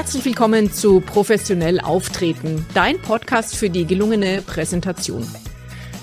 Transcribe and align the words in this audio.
Herzlich 0.00 0.24
willkommen 0.24 0.72
zu 0.72 1.00
Professionell 1.00 1.78
Auftreten, 1.78 2.64
dein 2.72 2.98
Podcast 3.02 3.54
für 3.54 3.68
die 3.68 3.84
gelungene 3.84 4.40
Präsentation. 4.40 5.28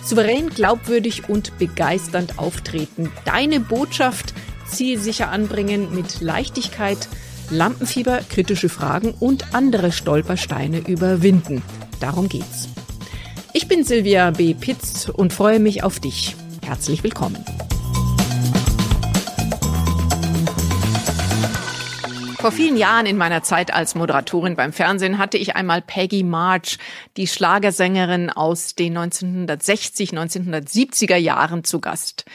Souverän, 0.03 0.49
glaubwürdig 0.49 1.29
und 1.29 1.57
begeisternd 1.57 2.37
auftreten, 2.37 3.11
deine 3.25 3.59
Botschaft 3.59 4.35
zielsicher 4.67 5.31
anbringen 5.31 5.95
mit 5.95 6.21
Leichtigkeit, 6.21 7.09
Lampenfieber, 7.49 8.19
kritische 8.29 8.69
Fragen 8.69 9.15
und 9.19 9.55
andere 9.55 9.91
Stolpersteine 9.91 10.77
überwinden. 10.77 11.63
Darum 11.99 12.29
geht's. 12.29 12.69
Ich 13.53 13.67
bin 13.67 13.83
Silvia 13.83 14.29
B. 14.29 14.53
Pitz 14.53 15.09
und 15.09 15.33
freue 15.33 15.59
mich 15.59 15.81
auf 15.81 15.99
dich. 15.99 16.35
Herzlich 16.63 17.03
willkommen. 17.03 17.43
Vor 22.39 22.51
vielen 22.51 22.77
Jahren 22.77 23.07
in 23.07 23.17
meiner 23.17 23.41
Zeit 23.41 23.73
als 23.73 23.95
Moderatorin 23.95 24.55
beim 24.55 24.71
Fernsehen 24.71 25.17
hatte 25.17 25.39
ich 25.39 25.55
einmal 25.55 25.81
Peggy 25.81 26.21
March, 26.21 26.77
die 27.17 27.25
Schlagersängerin 27.25 28.29
aus 28.29 28.75
den 28.75 28.95
1960, 28.95 30.11
1970er 30.11 31.15
Jahren 31.15 31.63
zu 31.63 31.81
Gast. 31.81 32.25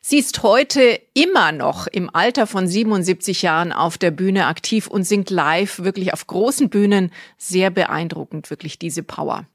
Sie 0.00 0.18
ist 0.18 0.44
heute 0.44 1.00
immer 1.12 1.50
noch 1.50 1.88
im 1.88 2.08
Alter 2.14 2.46
von 2.46 2.68
77 2.68 3.42
Jahren 3.42 3.72
auf 3.72 3.98
der 3.98 4.12
Bühne 4.12 4.46
aktiv 4.46 4.86
und 4.86 5.02
singt 5.02 5.28
live 5.28 5.80
wirklich 5.80 6.12
auf 6.12 6.28
großen 6.28 6.70
Bühnen. 6.70 7.10
Sehr 7.36 7.70
beeindruckend, 7.70 8.48
wirklich 8.48 8.78
diese 8.78 9.02
Power. 9.02 9.46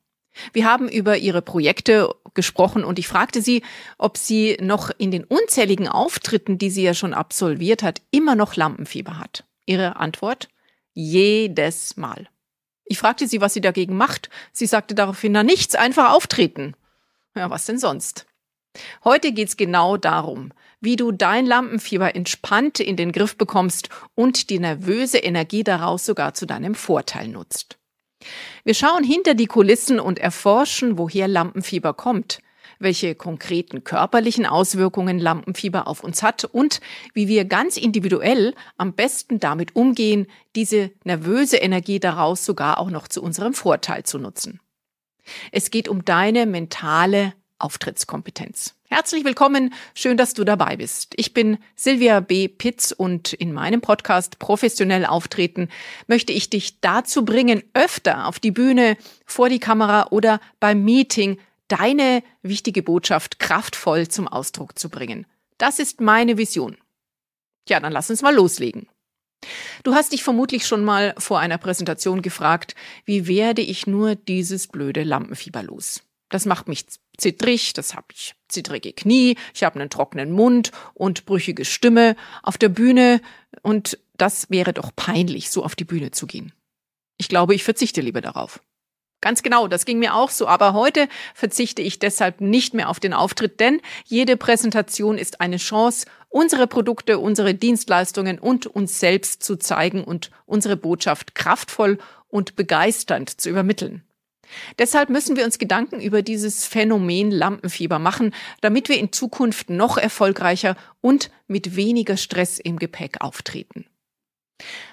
Wir 0.52 0.66
haben 0.66 0.90
über 0.90 1.18
ihre 1.18 1.42
Projekte 1.42 2.14
gesprochen 2.34 2.84
und 2.84 3.00
ich 3.00 3.08
fragte 3.08 3.42
sie, 3.42 3.64
ob 3.98 4.18
sie 4.18 4.58
noch 4.62 4.92
in 4.98 5.12
den 5.12 5.24
unzähligen 5.24 5.88
Auftritten, 5.88 6.58
die 6.58 6.70
sie 6.70 6.84
ja 6.84 6.94
schon 6.94 7.14
absolviert 7.14 7.84
hat, 7.84 8.02
immer 8.12 8.36
noch 8.36 8.58
Lampenfieber 8.58 9.18
hat. 9.18 9.47
Ihre 9.68 9.98
Antwort? 9.98 10.50
Jedes 10.94 11.96
Mal. 11.98 12.28
Ich 12.86 12.98
fragte 12.98 13.28
sie, 13.28 13.42
was 13.42 13.54
sie 13.54 13.62
dagegen 13.62 13.96
macht. 13.96 14.30
Sie 14.52 14.66
sagte 14.66 14.96
daraufhin, 14.96 15.34
na 15.34 15.44
nichts, 15.44 15.76
einfach 15.76 16.12
auftreten. 16.12 16.74
Ja, 17.36 17.52
was 17.52 17.66
denn 17.66 17.78
sonst? 17.78 18.26
Heute 19.04 19.32
geht's 19.32 19.58
genau 19.58 19.98
darum, 19.98 20.52
wie 20.80 20.96
du 20.96 21.12
dein 21.12 21.46
Lampenfieber 21.46 22.16
entspannt 22.16 22.80
in 22.80 22.96
den 22.96 23.12
Griff 23.12 23.38
bekommst 23.38 23.90
und 24.16 24.50
die 24.50 24.60
nervöse 24.60 25.18
Energie 25.18 25.64
daraus 25.64 26.06
sogar 26.06 26.34
zu 26.34 26.46
deinem 26.46 26.76
Vorteil 26.76 27.28
nutzt. 27.28 27.78
Wir 28.64 28.74
schauen 28.74 29.04
hinter 29.04 29.34
die 29.34 29.46
Kulissen 29.46 30.00
und 30.00 30.20
erforschen, 30.20 30.98
woher 30.98 31.28
Lampenfieber 31.28 31.94
kommt, 31.94 32.40
welche 32.80 33.16
konkreten 33.16 33.84
körperlichen 33.84 34.46
Auswirkungen 34.46 35.20
Lampenfieber 35.20 35.88
auf 35.88 36.04
uns 36.04 36.24
hat 36.24 36.46
und 36.46 36.82
wie 37.14 37.28
wir 37.28 37.46
ganz 37.46 37.78
individuell 37.78 38.54
am 38.78 38.94
besten 38.94 39.40
damit 39.40 39.76
umgehen, 39.76 40.28
diese 40.56 40.92
nervöse 41.04 41.58
Energie 41.58 42.00
daraus 42.00 42.46
sogar 42.46 42.80
auch 42.80 42.90
noch 42.90 43.08
zu 43.08 43.22
unserem 43.22 43.54
Vorteil 43.54 44.04
zu 44.04 44.20
nutzen. 44.20 44.60
Es 45.52 45.72
geht 45.72 45.88
um 45.88 46.06
deine 46.06 46.46
mentale 46.46 47.34
Auftrittskompetenz. 47.60 48.76
Herzlich 48.90 49.26
willkommen, 49.26 49.74
schön, 49.96 50.16
dass 50.16 50.34
du 50.34 50.44
dabei 50.44 50.78
bist. 50.78 51.14
Ich 51.18 51.34
bin 51.34 51.58
Silvia 51.76 52.20
B. 52.20 52.48
Pitz 52.48 52.94
und 52.96 53.34
in 53.34 53.52
meinem 53.52 53.82
Podcast 53.82 54.40
Professionell 54.40 55.06
auftreten 55.06 55.70
möchte 56.08 56.32
ich 56.32 56.50
dich 56.50 56.80
dazu 56.80 57.26
bringen, 57.26 57.64
öfter 57.74 58.28
auf 58.28 58.40
die 58.40 58.52
Bühne, 58.52 58.96
vor 59.26 59.50
die 59.50 59.60
Kamera 59.60 60.08
oder 60.12 60.40
beim 60.60 60.84
Meeting 60.86 61.38
deine 61.68 62.24
wichtige 62.42 62.84
Botschaft 62.84 63.40
kraftvoll 63.40 64.08
zum 64.08 64.28
Ausdruck 64.28 64.78
zu 64.78 64.90
bringen. 64.90 65.26
Das 65.58 65.80
ist 65.80 66.02
meine 66.02 66.38
Vision. 66.38 66.78
Ja, 67.68 67.80
dann 67.80 67.92
lass 67.92 68.10
uns 68.10 68.22
mal 68.22 68.36
loslegen. 68.36 68.88
Du 69.84 69.94
hast 69.94 70.14
dich 70.14 70.24
vermutlich 70.24 70.66
schon 70.66 70.84
mal 70.84 71.14
vor 71.18 71.40
einer 71.40 71.58
Präsentation 71.58 72.22
gefragt, 72.22 72.76
wie 73.06 73.28
werde 73.28 73.62
ich 73.62 73.88
nur 73.88 74.16
dieses 74.16 74.68
blöde 74.68 75.04
Lampenfieber 75.04 75.64
los? 75.64 76.04
Das 76.30 76.46
macht 76.46 76.68
mich 76.68 76.86
zittrig, 77.18 77.74
das 77.74 77.96
habe 77.96 78.08
ich 78.14 78.36
zittrige 78.50 78.94
Knie, 78.94 79.38
ich 79.54 79.64
habe 79.64 79.80
einen 79.80 79.90
trockenen 79.90 80.32
Mund 80.32 80.72
und 80.94 81.26
brüchige 81.26 81.66
Stimme 81.66 82.16
auf 82.44 82.58
der 82.58 82.70
Bühne 82.70 83.22
und 83.62 83.98
das 84.18 84.50
wäre 84.50 84.74
doch 84.74 84.92
peinlich, 84.96 85.50
so 85.50 85.64
auf 85.64 85.76
die 85.76 85.86
Bühne 85.86 86.12
zu 86.12 86.28
gehen. 86.28 86.52
Ich 87.18 87.30
glaube, 87.30 87.56
ich 87.56 87.64
verzichte 87.64 88.02
lieber 88.02 88.22
darauf. 88.22 88.62
Ganz 89.20 89.42
genau, 89.42 89.68
das 89.68 89.86
ging 89.86 90.00
mir 90.00 90.14
auch 90.16 90.30
so. 90.30 90.48
Aber 90.48 90.74
heute 90.74 91.08
verzichte 91.34 91.82
ich 91.82 92.00
deshalb 92.00 92.40
nicht 92.40 92.74
mehr 92.74 92.90
auf 92.90 93.00
den 93.00 93.14
Auftritt, 93.14 93.60
denn 93.60 93.82
jede 94.06 94.38
Präsentation 94.38 95.18
ist 95.18 95.42
eine 95.42 95.58
Chance, 95.58 96.06
unsere 96.30 96.68
Produkte, 96.68 97.18
unsere 97.18 97.56
Dienstleistungen 97.56 98.38
und 98.38 98.68
uns 98.68 99.00
selbst 99.00 99.44
zu 99.44 99.58
zeigen 99.58 100.04
und 100.04 100.30
unsere 100.46 100.78
Botschaft 100.78 101.34
kraftvoll 101.34 101.98
und 102.28 102.56
begeisternd 102.56 103.42
zu 103.42 103.50
übermitteln. 103.50 104.04
Deshalb 104.80 105.10
müssen 105.10 105.36
wir 105.36 105.46
uns 105.46 105.58
Gedanken 105.58 106.00
über 106.00 106.22
dieses 106.22 106.66
Phänomen 106.66 107.32
Lampenfieber 107.32 108.00
machen, 108.00 108.34
damit 108.62 108.88
wir 108.88 108.98
in 108.98 109.12
Zukunft 109.12 109.70
noch 109.70 109.98
erfolgreicher 109.98 110.78
und 111.02 111.32
mit 111.48 111.76
weniger 111.76 112.18
Stress 112.18 112.60
im 112.60 112.80
Gepäck 112.80 113.18
auftreten. 113.20 113.86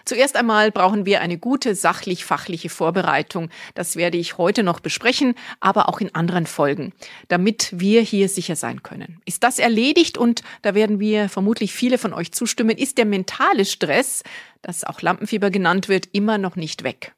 Zuerst 0.04 0.36
einmal 0.36 0.70
brauchen 0.70 1.06
wir 1.06 1.20
eine 1.20 1.38
gute 1.38 1.74
sachlich-fachliche 1.74 2.68
Vorbereitung. 2.68 3.48
Das 3.74 3.96
werde 3.96 4.18
ich 4.18 4.36
heute 4.36 4.62
noch 4.62 4.80
besprechen, 4.80 5.34
aber 5.60 5.88
auch 5.88 6.00
in 6.00 6.14
anderen 6.14 6.46
Folgen, 6.46 6.92
damit 7.28 7.70
wir 7.72 8.02
hier 8.02 8.28
sicher 8.28 8.56
sein 8.56 8.82
können. 8.82 9.20
Ist 9.24 9.42
das 9.42 9.58
erledigt 9.58 10.18
und 10.18 10.42
da 10.62 10.74
werden 10.74 11.00
wir 11.00 11.28
vermutlich 11.28 11.72
viele 11.72 11.98
von 11.98 12.12
euch 12.12 12.32
zustimmen, 12.32 12.76
ist 12.76 12.98
der 12.98 13.06
mentale 13.06 13.64
Stress, 13.64 14.22
das 14.60 14.84
auch 14.84 15.00
Lampenfieber 15.00 15.50
genannt 15.50 15.88
wird, 15.88 16.08
immer 16.12 16.36
noch 16.38 16.56
nicht 16.56 16.84
weg. 16.84 17.14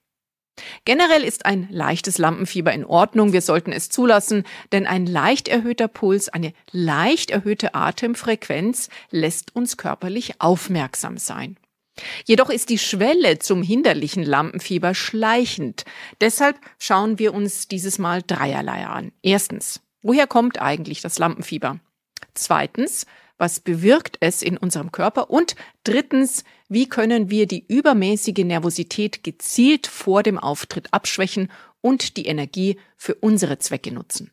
Generell 0.85 1.23
ist 1.23 1.45
ein 1.45 1.69
leichtes 1.71 2.17
Lampenfieber 2.17 2.73
in 2.73 2.85
Ordnung. 2.85 3.33
Wir 3.33 3.43
sollten 3.43 3.73
es 3.73 3.91
zulassen, 3.91 4.45
denn 4.73 4.87
ein 4.87 5.07
leicht 5.07 5.49
erhöhter 5.49 5.89
Puls, 5.89 6.29
eine 6.29 6.55
leicht 6.71 7.31
erhöhte 7.31 7.75
Atemfrequenz 7.75 8.89
lässt 9.11 9.55
uns 9.55 9.77
körperlich 9.77 10.41
aufmerksam 10.41 11.19
sein. 11.19 11.57
Jedoch 12.25 12.51
ist 12.51 12.69
die 12.69 12.79
Schwelle 12.79 13.39
zum 13.39 13.63
hinderlichen 13.63 14.23
Lampenfieber 14.23 14.95
schleichend. 14.95 15.85
Deshalb 16.21 16.59
schauen 16.79 17.19
wir 17.19 17.33
uns 17.33 17.69
dieses 17.69 17.99
Mal 17.99 18.23
dreierlei 18.27 18.87
an. 18.87 19.13
Erstens, 19.23 19.81
woher 20.03 20.27
kommt 20.27 20.61
eigentlich 20.61 21.01
das 21.01 21.19
Lampenfieber? 21.19 21.81
Zweitens, 22.35 23.07
was 23.39 23.61
bewirkt 23.61 24.17
es 24.21 24.43
in 24.43 24.57
unserem 24.57 24.93
Körper? 24.93 25.31
Und 25.31 25.57
drittens, 25.85 26.45
wie 26.69 26.89
können 26.89 27.31
wir 27.31 27.47
die 27.47 27.65
übermäßige 27.67 28.45
Nervosität 28.45 29.23
gezielt 29.23 29.87
vor 29.87 30.23
dem 30.23 30.39
Auftritt 30.39 30.93
abschwächen 30.93 31.51
und 31.81 32.17
die 32.17 32.27
Energie 32.27 32.79
für 32.97 33.15
unsere 33.15 33.59
Zwecke 33.59 33.93
nutzen? 33.93 34.31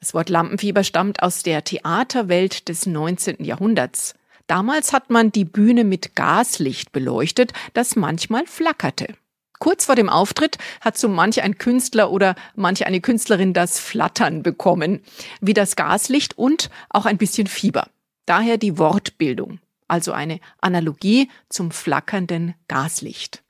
Das 0.00 0.14
Wort 0.14 0.28
Lampenfieber 0.28 0.84
stammt 0.84 1.22
aus 1.22 1.42
der 1.42 1.64
Theaterwelt 1.64 2.68
des 2.68 2.86
19. 2.86 3.42
Jahrhunderts. 3.44 4.14
Damals 4.48 4.94
hat 4.94 5.10
man 5.10 5.30
die 5.30 5.44
Bühne 5.44 5.84
mit 5.84 6.16
Gaslicht 6.16 6.90
beleuchtet, 6.90 7.52
das 7.74 7.96
manchmal 7.96 8.46
flackerte. 8.46 9.14
Kurz 9.58 9.84
vor 9.84 9.94
dem 9.94 10.08
Auftritt 10.08 10.56
hat 10.80 10.96
so 10.96 11.08
manch 11.08 11.42
ein 11.42 11.58
Künstler 11.58 12.10
oder 12.10 12.34
manche 12.54 12.86
eine 12.86 13.02
Künstlerin 13.02 13.52
das 13.52 13.78
Flattern 13.78 14.42
bekommen, 14.42 15.00
wie 15.42 15.52
das 15.52 15.76
Gaslicht 15.76 16.38
und 16.38 16.70
auch 16.88 17.04
ein 17.04 17.18
bisschen 17.18 17.46
Fieber. 17.46 17.88
Daher 18.24 18.56
die 18.56 18.78
Wortbildung, 18.78 19.60
also 19.86 20.12
eine 20.12 20.40
Analogie 20.62 21.28
zum 21.50 21.70
flackernden 21.70 22.54
Gaslicht. 22.68 23.42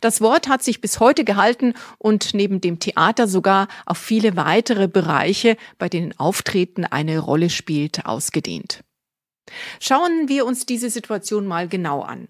Das 0.00 0.22
Wort 0.22 0.48
hat 0.48 0.62
sich 0.62 0.80
bis 0.80 1.00
heute 1.00 1.24
gehalten 1.24 1.74
und 1.98 2.32
neben 2.32 2.62
dem 2.62 2.78
Theater 2.78 3.28
sogar 3.28 3.68
auf 3.84 3.98
viele 3.98 4.36
weitere 4.36 4.88
Bereiche, 4.88 5.58
bei 5.78 5.90
denen 5.90 6.18
Auftreten 6.18 6.86
eine 6.86 7.18
Rolle 7.18 7.50
spielt, 7.50 8.06
ausgedehnt. 8.06 8.84
Schauen 9.80 10.28
wir 10.28 10.46
uns 10.46 10.66
diese 10.66 10.90
Situation 10.90 11.46
mal 11.46 11.68
genau 11.68 12.02
an. 12.02 12.28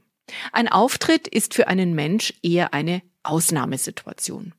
Ein 0.52 0.68
Auftritt 0.68 1.26
ist 1.28 1.54
für 1.54 1.68
einen 1.68 1.94
Mensch 1.94 2.34
eher 2.42 2.72
eine 2.72 3.02
Ausnahmesituation. 3.22 4.54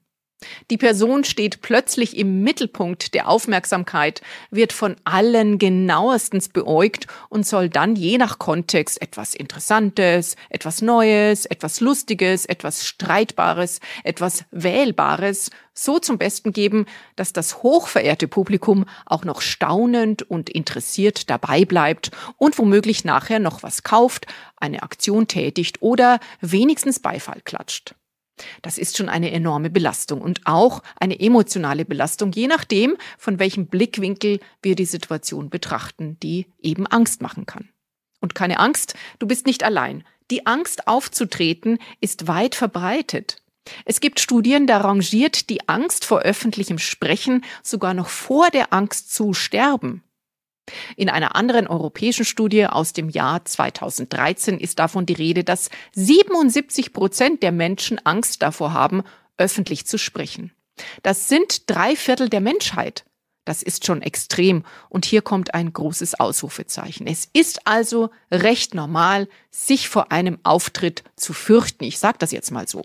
Die 0.69 0.77
Person 0.77 1.23
steht 1.23 1.61
plötzlich 1.61 2.17
im 2.17 2.43
Mittelpunkt 2.43 3.13
der 3.13 3.27
Aufmerksamkeit, 3.27 4.21
wird 4.49 4.73
von 4.73 4.95
allen 5.03 5.57
genauestens 5.57 6.49
beäugt 6.49 7.07
und 7.29 7.45
soll 7.45 7.69
dann 7.69 7.95
je 7.95 8.17
nach 8.17 8.39
Kontext 8.39 9.01
etwas 9.01 9.35
Interessantes, 9.35 10.35
etwas 10.49 10.81
Neues, 10.81 11.45
etwas 11.45 11.79
Lustiges, 11.79 12.45
etwas 12.45 12.85
Streitbares, 12.85 13.79
etwas 14.03 14.45
Wählbares 14.51 15.51
so 15.73 15.99
zum 15.99 16.17
Besten 16.17 16.51
geben, 16.51 16.85
dass 17.15 17.33
das 17.33 17.63
hochverehrte 17.63 18.27
Publikum 18.27 18.85
auch 19.05 19.23
noch 19.23 19.41
staunend 19.41 20.23
und 20.23 20.49
interessiert 20.49 21.29
dabei 21.29 21.65
bleibt 21.65 22.11
und 22.37 22.57
womöglich 22.57 23.05
nachher 23.05 23.39
noch 23.39 23.63
was 23.63 23.83
kauft, 23.83 24.27
eine 24.57 24.83
Aktion 24.83 25.27
tätigt 25.27 25.81
oder 25.81 26.19
wenigstens 26.41 26.99
Beifall 26.99 27.41
klatscht. 27.43 27.95
Das 28.61 28.77
ist 28.77 28.97
schon 28.97 29.09
eine 29.09 29.31
enorme 29.31 29.69
Belastung 29.69 30.21
und 30.21 30.41
auch 30.45 30.83
eine 30.99 31.19
emotionale 31.19 31.85
Belastung, 31.85 32.31
je 32.31 32.47
nachdem, 32.47 32.97
von 33.17 33.39
welchem 33.39 33.67
Blickwinkel 33.67 34.39
wir 34.61 34.75
die 34.75 34.85
Situation 34.85 35.49
betrachten, 35.49 36.17
die 36.21 36.47
eben 36.61 36.87
Angst 36.87 37.21
machen 37.21 37.45
kann. 37.45 37.69
Und 38.19 38.35
keine 38.35 38.59
Angst, 38.59 38.95
du 39.19 39.27
bist 39.27 39.45
nicht 39.45 39.63
allein. 39.63 40.03
Die 40.29 40.45
Angst 40.45 40.87
aufzutreten 40.87 41.79
ist 41.99 42.27
weit 42.27 42.55
verbreitet. 42.55 43.41
Es 43.85 43.99
gibt 43.99 44.19
Studien, 44.19 44.67
da 44.67 44.77
rangiert 44.77 45.49
die 45.49 45.67
Angst 45.67 46.05
vor 46.05 46.21
öffentlichem 46.21 46.79
Sprechen 46.79 47.43
sogar 47.63 47.93
noch 47.93 48.09
vor 48.09 48.49
der 48.49 48.73
Angst 48.73 49.13
zu 49.13 49.33
sterben. 49.33 50.03
In 50.95 51.09
einer 51.09 51.35
anderen 51.35 51.67
europäischen 51.67 52.25
Studie 52.25 52.65
aus 52.65 52.93
dem 52.93 53.09
Jahr 53.09 53.43
2013 53.43 54.59
ist 54.59 54.79
davon 54.79 55.05
die 55.05 55.13
Rede, 55.13 55.43
dass 55.43 55.69
77 55.93 56.93
Prozent 56.93 57.43
der 57.43 57.51
Menschen 57.51 57.99
Angst 58.05 58.41
davor 58.41 58.73
haben, 58.73 59.03
öffentlich 59.37 59.85
zu 59.85 59.97
sprechen. 59.97 60.51
Das 61.03 61.27
sind 61.27 61.69
drei 61.69 61.95
Viertel 61.95 62.29
der 62.29 62.41
Menschheit. 62.41 63.05
Das 63.43 63.63
ist 63.63 63.85
schon 63.85 64.01
extrem. 64.01 64.63
Und 64.89 65.05
hier 65.05 65.21
kommt 65.21 65.53
ein 65.53 65.73
großes 65.73 66.19
Ausrufezeichen. 66.19 67.07
Es 67.07 67.27
ist 67.33 67.65
also 67.67 68.11
recht 68.31 68.75
normal, 68.75 69.27
sich 69.49 69.89
vor 69.89 70.11
einem 70.11 70.37
Auftritt 70.43 71.03
zu 71.15 71.33
fürchten. 71.33 71.83
Ich 71.83 71.97
sage 71.97 72.17
das 72.19 72.31
jetzt 72.31 72.51
mal 72.51 72.67
so. 72.67 72.83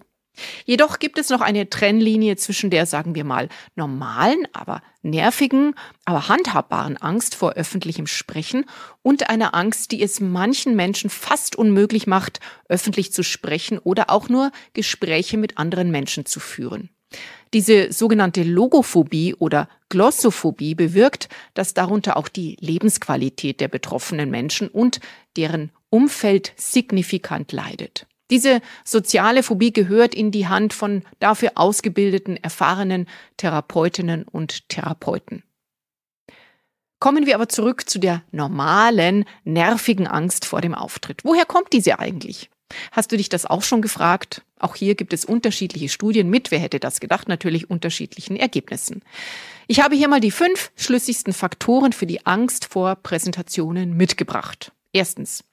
Jedoch 0.65 0.99
gibt 0.99 1.19
es 1.19 1.31
noch 1.31 1.41
eine 1.41 1.69
Trennlinie 1.71 2.37
zwischen 2.37 2.71
der, 2.71 2.87
sagen 2.87 3.15
wir 3.15 3.25
mal, 3.25 3.49
normalen, 3.75 4.47
aber 4.53 4.83
nervigen, 5.03 5.75
aber 6.05 6.29
handhabbaren 6.29 6.97
Angst 6.97 7.35
vor 7.35 7.53
öffentlichem 7.53 8.07
Sprechen 8.07 8.65
und 9.03 9.31
einer 9.31 9.55
Angst, 9.55 9.93
die 9.93 10.03
es 10.03 10.21
manchen 10.21 10.77
Menschen 10.77 11.11
fast 11.11 11.57
unmöglich 11.57 12.07
macht, 12.07 12.41
öffentlich 12.69 13.13
zu 13.13 13.23
sprechen 13.23 13.79
oder 13.79 14.11
auch 14.11 14.29
nur 14.29 14.51
Gespräche 14.73 15.39
mit 15.39 15.59
anderen 15.59 15.91
Menschen 15.91 16.27
zu 16.27 16.41
führen. 16.41 16.91
Diese 17.55 17.93
sogenannte 17.93 18.43
Logophobie 18.43 19.35
oder 19.35 19.69
Glossophobie 19.89 20.75
bewirkt, 20.75 21.29
dass 21.55 21.75
darunter 21.75 22.17
auch 22.17 22.29
die 22.29 22.57
Lebensqualität 22.61 23.61
der 23.61 23.69
betroffenen 23.69 24.31
Menschen 24.31 24.69
und 24.69 25.01
deren 25.37 25.71
Umfeld 25.89 26.53
signifikant 26.57 27.53
leidet. 27.53 28.07
Diese 28.31 28.61
soziale 28.85 29.43
Phobie 29.43 29.73
gehört 29.73 30.15
in 30.15 30.31
die 30.31 30.49
Hand 30.49 30.73
von 30.73 31.03
dafür 31.21 31.53
ausgebildeten, 31.55 32.37
erfahrenen 32.37 33.07
Therapeutinnen 33.37 34.25
und 34.25 34.69
Therapeuten. 34.69 35.43
Kommen 36.99 37.27
wir 37.27 37.35
aber 37.35 37.49
zurück 37.49 37.89
zu 37.89 37.99
der 37.99 38.23
normalen, 38.33 39.27
nervigen 39.45 40.07
Angst 40.07 40.45
vor 40.45 40.61
dem 40.61 40.75
Auftritt. 40.75 41.25
Woher 41.25 41.45
kommt 41.45 41.73
diese 41.73 41.99
eigentlich? 41.99 42.51
Hast 42.91 43.13
du 43.13 43.17
dich 43.17 43.29
das 43.29 43.47
auch 43.47 43.63
schon 43.63 43.83
gefragt? 43.83 44.43
Auch 44.59 44.75
hier 44.75 44.95
gibt 44.95 45.13
es 45.13 45.25
unterschiedliche 45.25 45.89
Studien 45.89 46.31
mit, 46.31 46.51
wer 46.51 46.59
hätte 46.59 46.81
das 46.81 46.99
gedacht, 46.99 47.29
natürlich 47.29 47.71
unterschiedlichen 47.71 48.37
Ergebnissen. 48.37 49.03
Ich 49.69 49.81
habe 49.81 49.95
hier 49.95 50.09
mal 50.09 50.21
die 50.21 50.31
fünf 50.31 50.73
schlüssigsten 50.75 51.33
Faktoren 51.33 51.93
für 51.93 52.07
die 52.07 52.27
Angst 52.27 52.65
vor 52.65 52.97
Präsentationen 52.97 53.97
mitgebracht. 53.97 54.73
Erstens. 54.93 55.45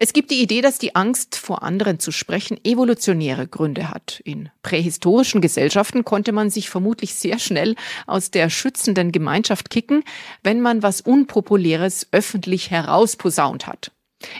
Es 0.00 0.12
gibt 0.12 0.30
die 0.30 0.40
Idee, 0.40 0.60
dass 0.60 0.78
die 0.78 0.94
Angst 0.94 1.34
vor 1.34 1.64
anderen 1.64 1.98
zu 1.98 2.12
sprechen 2.12 2.56
evolutionäre 2.64 3.48
Gründe 3.48 3.90
hat. 3.90 4.20
In 4.24 4.48
prähistorischen 4.62 5.40
Gesellschaften 5.40 6.04
konnte 6.04 6.30
man 6.30 6.50
sich 6.50 6.70
vermutlich 6.70 7.16
sehr 7.16 7.40
schnell 7.40 7.74
aus 8.06 8.30
der 8.30 8.48
schützenden 8.48 9.10
Gemeinschaft 9.10 9.70
kicken, 9.70 10.04
wenn 10.44 10.60
man 10.60 10.84
was 10.84 11.00
Unpopuläres 11.00 12.06
öffentlich 12.12 12.70
herausposaunt 12.70 13.66
hat. 13.66 13.90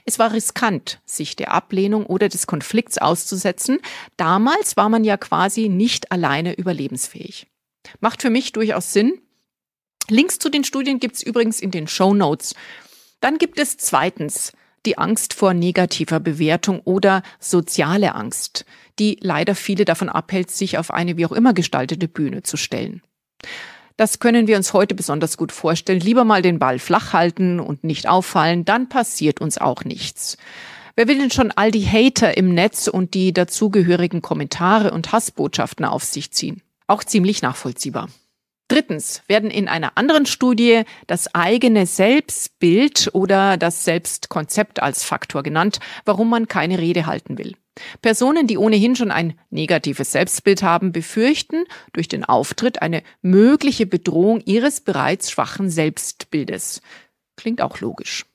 Es 0.04 0.20
war 0.20 0.32
riskant, 0.32 1.00
sich 1.04 1.34
der 1.34 1.50
Ablehnung 1.50 2.06
oder 2.06 2.28
des 2.28 2.46
Konflikts 2.46 2.98
auszusetzen. 2.98 3.80
Damals 4.16 4.76
war 4.76 4.88
man 4.88 5.02
ja 5.02 5.16
quasi 5.16 5.68
nicht 5.68 6.12
alleine 6.12 6.54
überlebensfähig. 6.54 7.48
Macht 7.98 8.22
für 8.22 8.30
mich 8.30 8.52
durchaus 8.52 8.92
Sinn. 8.92 9.20
Links 10.08 10.38
zu 10.38 10.50
den 10.50 10.62
Studien 10.62 11.00
gibt's 11.00 11.20
übrigens 11.20 11.58
in 11.58 11.72
den 11.72 11.88
Show 11.88 12.14
Notes. 12.14 12.54
Dann 13.20 13.38
gibt 13.38 13.58
es 13.58 13.76
zweitens 13.76 14.52
die 14.86 14.98
Angst 14.98 15.34
vor 15.34 15.54
negativer 15.54 16.20
Bewertung 16.20 16.80
oder 16.80 17.22
soziale 17.38 18.14
Angst, 18.14 18.64
die 18.98 19.18
leider 19.20 19.54
viele 19.54 19.84
davon 19.84 20.08
abhält, 20.08 20.50
sich 20.50 20.78
auf 20.78 20.92
eine 20.92 21.16
wie 21.16 21.26
auch 21.26 21.32
immer 21.32 21.54
gestaltete 21.54 22.08
Bühne 22.08 22.42
zu 22.42 22.56
stellen. 22.56 23.02
Das 23.96 24.20
können 24.20 24.46
wir 24.46 24.56
uns 24.56 24.72
heute 24.72 24.94
besonders 24.94 25.36
gut 25.36 25.50
vorstellen. 25.50 25.98
Lieber 26.00 26.24
mal 26.24 26.40
den 26.40 26.60
Ball 26.60 26.78
flach 26.78 27.12
halten 27.12 27.58
und 27.58 27.82
nicht 27.82 28.08
auffallen, 28.08 28.64
dann 28.64 28.88
passiert 28.88 29.40
uns 29.40 29.58
auch 29.58 29.84
nichts. 29.84 30.36
Wer 30.94 31.08
will 31.08 31.18
denn 31.18 31.30
schon 31.30 31.52
all 31.52 31.70
die 31.70 31.86
Hater 31.86 32.36
im 32.36 32.54
Netz 32.54 32.88
und 32.88 33.14
die 33.14 33.32
dazugehörigen 33.32 34.22
Kommentare 34.22 34.92
und 34.92 35.12
Hassbotschaften 35.12 35.84
auf 35.84 36.04
sich 36.04 36.32
ziehen? 36.32 36.62
Auch 36.86 37.04
ziemlich 37.04 37.42
nachvollziehbar. 37.42 38.08
Drittens 38.68 39.22
werden 39.26 39.50
in 39.50 39.66
einer 39.66 39.96
anderen 39.96 40.26
Studie 40.26 40.82
das 41.06 41.34
eigene 41.34 41.86
Selbstbild 41.86 43.10
oder 43.14 43.56
das 43.56 43.84
Selbstkonzept 43.84 44.82
als 44.82 45.04
Faktor 45.04 45.42
genannt, 45.42 45.80
warum 46.04 46.28
man 46.28 46.48
keine 46.48 46.78
Rede 46.78 47.06
halten 47.06 47.38
will. 47.38 47.56
Personen, 48.02 48.46
die 48.46 48.58
ohnehin 48.58 48.94
schon 48.94 49.10
ein 49.10 49.38
negatives 49.50 50.12
Selbstbild 50.12 50.62
haben, 50.62 50.92
befürchten 50.92 51.64
durch 51.92 52.08
den 52.08 52.24
Auftritt 52.24 52.82
eine 52.82 53.02
mögliche 53.22 53.86
Bedrohung 53.86 54.40
ihres 54.44 54.80
bereits 54.80 55.30
schwachen 55.30 55.70
Selbstbildes. 55.70 56.82
Klingt 57.36 57.62
auch 57.62 57.80
logisch. 57.80 58.26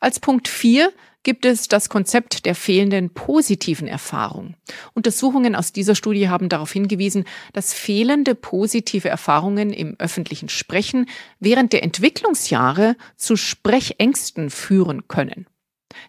Als 0.00 0.20
Punkt 0.20 0.48
4 0.48 0.92
gibt 1.22 1.44
es 1.44 1.68
das 1.68 1.88
Konzept 1.88 2.46
der 2.46 2.54
fehlenden 2.54 3.10
positiven 3.10 3.88
Erfahrung. 3.88 4.54
Untersuchungen 4.94 5.54
aus 5.54 5.72
dieser 5.72 5.94
Studie 5.94 6.28
haben 6.28 6.48
darauf 6.48 6.72
hingewiesen, 6.72 7.24
dass 7.52 7.74
fehlende 7.74 8.34
positive 8.34 9.08
Erfahrungen 9.08 9.72
im 9.72 9.96
öffentlichen 9.98 10.48
Sprechen 10.48 11.06
während 11.40 11.72
der 11.72 11.82
Entwicklungsjahre 11.82 12.96
zu 13.16 13.36
Sprechängsten 13.36 14.50
führen 14.50 15.08
können. 15.08 15.46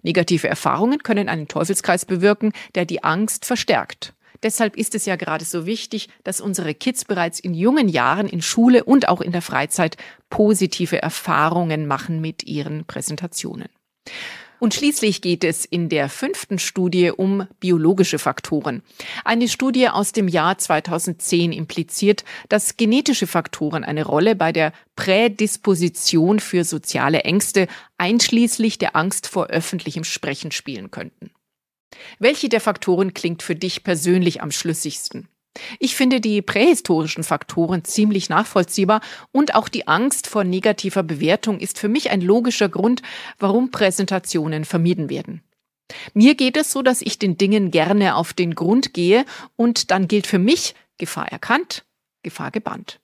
Negative 0.04 0.48
Erfahrungen 0.48 1.04
können 1.04 1.30
einen 1.30 1.48
Teufelskreis 1.48 2.06
bewirken, 2.06 2.52
der 2.76 2.86
die 2.86 3.04
Angst 3.04 3.46
verstärkt. 3.46 4.14
Deshalb 4.44 4.78
ist 4.78 4.96
es 4.96 5.06
ja 5.06 5.16
gerade 5.16 5.44
so 5.44 5.66
wichtig, 5.66 6.08
dass 6.24 6.40
unsere 6.40 6.74
Kids 6.74 7.04
bereits 7.04 7.40
in 7.40 7.54
jungen 7.54 7.90
Jahren 7.90 8.28
in 8.28 8.42
Schule 8.42 8.86
und 8.86 9.10
auch 9.10 9.22
in 9.22 9.32
der 9.32 9.42
Freizeit 9.42 9.98
positive 10.30 11.02
Erfahrungen 11.02 11.88
machen 11.88 12.22
mit 12.22 12.44
ihren 12.44 12.86
Präsentationen. 12.86 13.68
Und 14.60 14.74
schließlich 14.74 15.22
geht 15.22 15.44
es 15.44 15.66
in 15.66 15.90
der 15.90 16.10
fünften 16.10 16.60
Studie 16.60 17.12
um 17.12 17.48
biologische 17.60 18.20
Faktoren. 18.20 18.84
Eine 19.24 19.48
Studie 19.48 19.88
aus 19.88 20.12
dem 20.12 20.28
Jahr 20.28 20.58
2010 20.58 21.52
impliziert, 21.52 22.26
dass 22.50 22.78
genetische 22.78 23.28
Faktoren 23.28 23.84
eine 23.84 24.06
Rolle 24.06 24.36
bei 24.36 24.52
der 24.52 24.74
Prädisposition 24.96 26.40
für 26.40 26.64
soziale 26.66 27.22
Ängste, 27.22 27.68
einschließlich 27.98 28.78
der 28.78 28.96
Angst 28.96 29.28
vor 29.28 29.48
öffentlichem 29.48 30.04
Sprechen 30.04 30.52
spielen 30.52 30.92
könnten. 30.92 31.32
Welche 32.20 32.50
der 32.50 32.62
Faktoren 32.62 33.14
klingt 33.14 33.42
für 33.44 33.56
dich 33.56 33.84
persönlich 33.84 34.42
am 34.42 34.52
schlüssigsten? 34.52 35.28
Ich 35.80 35.96
finde 35.96 36.22
die 36.22 36.42
prähistorischen 36.42 37.24
Faktoren 37.24 37.84
ziemlich 37.84 38.30
nachvollziehbar 38.30 39.02
und 39.32 39.56
auch 39.56 39.68
die 39.68 39.88
Angst 39.88 40.28
vor 40.28 40.44
negativer 40.44 41.04
Bewertung 41.04 41.60
ist 41.60 41.80
für 41.80 41.90
mich 41.90 42.12
ein 42.12 42.22
logischer 42.22 42.70
Grund, 42.70 43.02
warum 43.38 43.72
Präsentationen 43.72 44.66
vermieden 44.66 45.10
werden. 45.10 45.42
Mir 46.14 46.36
geht 46.36 46.56
es 46.56 46.72
so, 46.72 46.82
dass 46.82 47.02
ich 47.02 47.18
den 47.18 47.38
Dingen 47.38 47.72
gerne 47.72 48.16
auf 48.16 48.34
den 48.34 48.56
Grund 48.56 48.94
gehe 48.94 49.26
und 49.56 49.92
dann 49.92 50.08
gilt 50.08 50.28
für 50.28 50.40
mich 50.40 50.76
Gefahr 50.98 51.32
erkannt, 51.32 51.86
Gefahr 52.24 52.52
gebannt. 52.52 53.00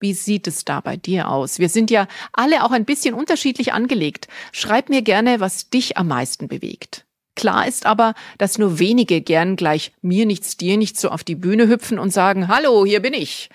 Wie 0.00 0.14
sieht 0.14 0.46
es 0.46 0.64
da 0.64 0.80
bei 0.80 0.96
dir 0.96 1.28
aus? 1.28 1.58
Wir 1.58 1.68
sind 1.68 1.90
ja 1.90 2.06
alle 2.32 2.64
auch 2.64 2.70
ein 2.70 2.84
bisschen 2.84 3.14
unterschiedlich 3.14 3.72
angelegt. 3.72 4.28
Schreib 4.52 4.88
mir 4.88 5.02
gerne, 5.02 5.40
was 5.40 5.70
dich 5.70 5.96
am 5.96 6.08
meisten 6.08 6.46
bewegt. 6.46 7.07
Klar 7.38 7.68
ist 7.68 7.86
aber, 7.86 8.14
dass 8.36 8.58
nur 8.58 8.80
wenige 8.80 9.20
gern 9.20 9.54
gleich 9.54 9.92
mir 10.02 10.26
nichts, 10.26 10.56
dir 10.56 10.76
nichts 10.76 11.00
so 11.00 11.08
auf 11.10 11.22
die 11.22 11.36
Bühne 11.36 11.68
hüpfen 11.68 12.00
und 12.00 12.12
sagen, 12.12 12.48
hallo, 12.48 12.84
hier 12.84 12.98
bin 12.98 13.14
ich. 13.14 13.48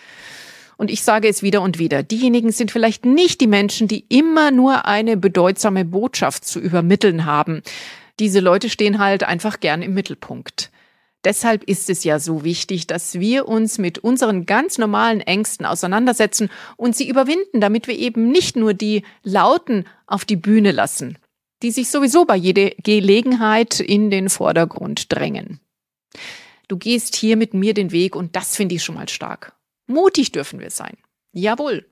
Und 0.78 0.90
ich 0.90 1.04
sage 1.04 1.28
es 1.28 1.44
wieder 1.44 1.62
und 1.62 1.80
wieder, 1.80 2.02
diejenigen 2.02 2.54
sind 2.54 2.72
vielleicht 2.72 3.04
nicht 3.04 3.42
die 3.42 3.48
Menschen, 3.48 3.90
die 3.90 4.06
immer 4.08 4.52
nur 4.52 4.86
eine 4.86 5.18
bedeutsame 5.18 5.84
Botschaft 5.84 6.46
zu 6.46 6.62
übermitteln 6.62 7.26
haben. 7.26 7.62
Diese 8.22 8.40
Leute 8.40 8.70
stehen 8.70 9.00
halt 9.00 9.26
einfach 9.26 9.60
gern 9.60 9.82
im 9.82 9.94
Mittelpunkt. 9.94 10.72
Deshalb 11.26 11.66
ist 11.66 11.90
es 11.90 12.06
ja 12.06 12.20
so 12.20 12.46
wichtig, 12.46 12.88
dass 12.88 13.20
wir 13.20 13.50
uns 13.50 13.80
mit 13.80 14.00
unseren 14.00 14.46
ganz 14.46 14.78
normalen 14.78 15.20
Ängsten 15.20 15.66
auseinandersetzen 15.66 16.50
und 16.78 16.96
sie 16.96 17.10
überwinden, 17.10 17.60
damit 17.60 17.90
wir 17.90 18.00
eben 18.00 18.30
nicht 18.30 18.56
nur 18.56 18.74
die 18.74 19.04
Lauten 19.24 19.84
auf 20.08 20.24
die 20.24 20.38
Bühne 20.38 20.72
lassen, 20.72 21.18
die 21.64 21.72
sich 21.72 21.90
sowieso 21.90 22.26
bei 22.26 22.36
jeder 22.36 22.72
Gelegenheit 22.84 23.80
in 23.80 24.12
den 24.12 24.30
Vordergrund 24.30 25.12
drängen. 25.12 25.60
Du 26.68 26.78
gehst 26.78 27.16
hier 27.16 27.38
mit 27.38 27.54
mir 27.54 27.74
den 27.74 27.92
Weg 27.92 28.16
und 28.16 28.36
das 28.36 28.56
finde 28.56 28.76
ich 28.76 28.84
schon 28.84 28.96
mal 28.96 29.10
stark. 29.10 29.56
Mutig 29.88 30.32
dürfen 30.32 30.60
wir 30.60 30.70
sein. 30.70 30.98
Jawohl. 31.32 31.90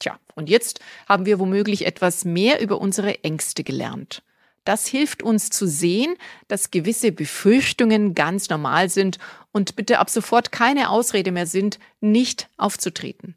Tja, 0.00 0.18
und 0.34 0.48
jetzt 0.48 0.80
haben 1.08 1.26
wir 1.26 1.38
womöglich 1.38 1.86
etwas 1.86 2.24
mehr 2.24 2.60
über 2.60 2.80
unsere 2.80 3.22
Ängste 3.24 3.64
gelernt. 3.64 4.22
Das 4.64 4.86
hilft 4.86 5.22
uns 5.22 5.50
zu 5.50 5.66
sehen, 5.66 6.16
dass 6.48 6.70
gewisse 6.70 7.12
Befürchtungen 7.12 8.14
ganz 8.14 8.48
normal 8.50 8.88
sind 8.88 9.18
und 9.52 9.76
bitte 9.76 9.98
ab 9.98 10.10
sofort 10.10 10.52
keine 10.52 10.90
Ausrede 10.90 11.32
mehr 11.32 11.46
sind, 11.46 11.78
nicht 12.00 12.48
aufzutreten. 12.56 13.36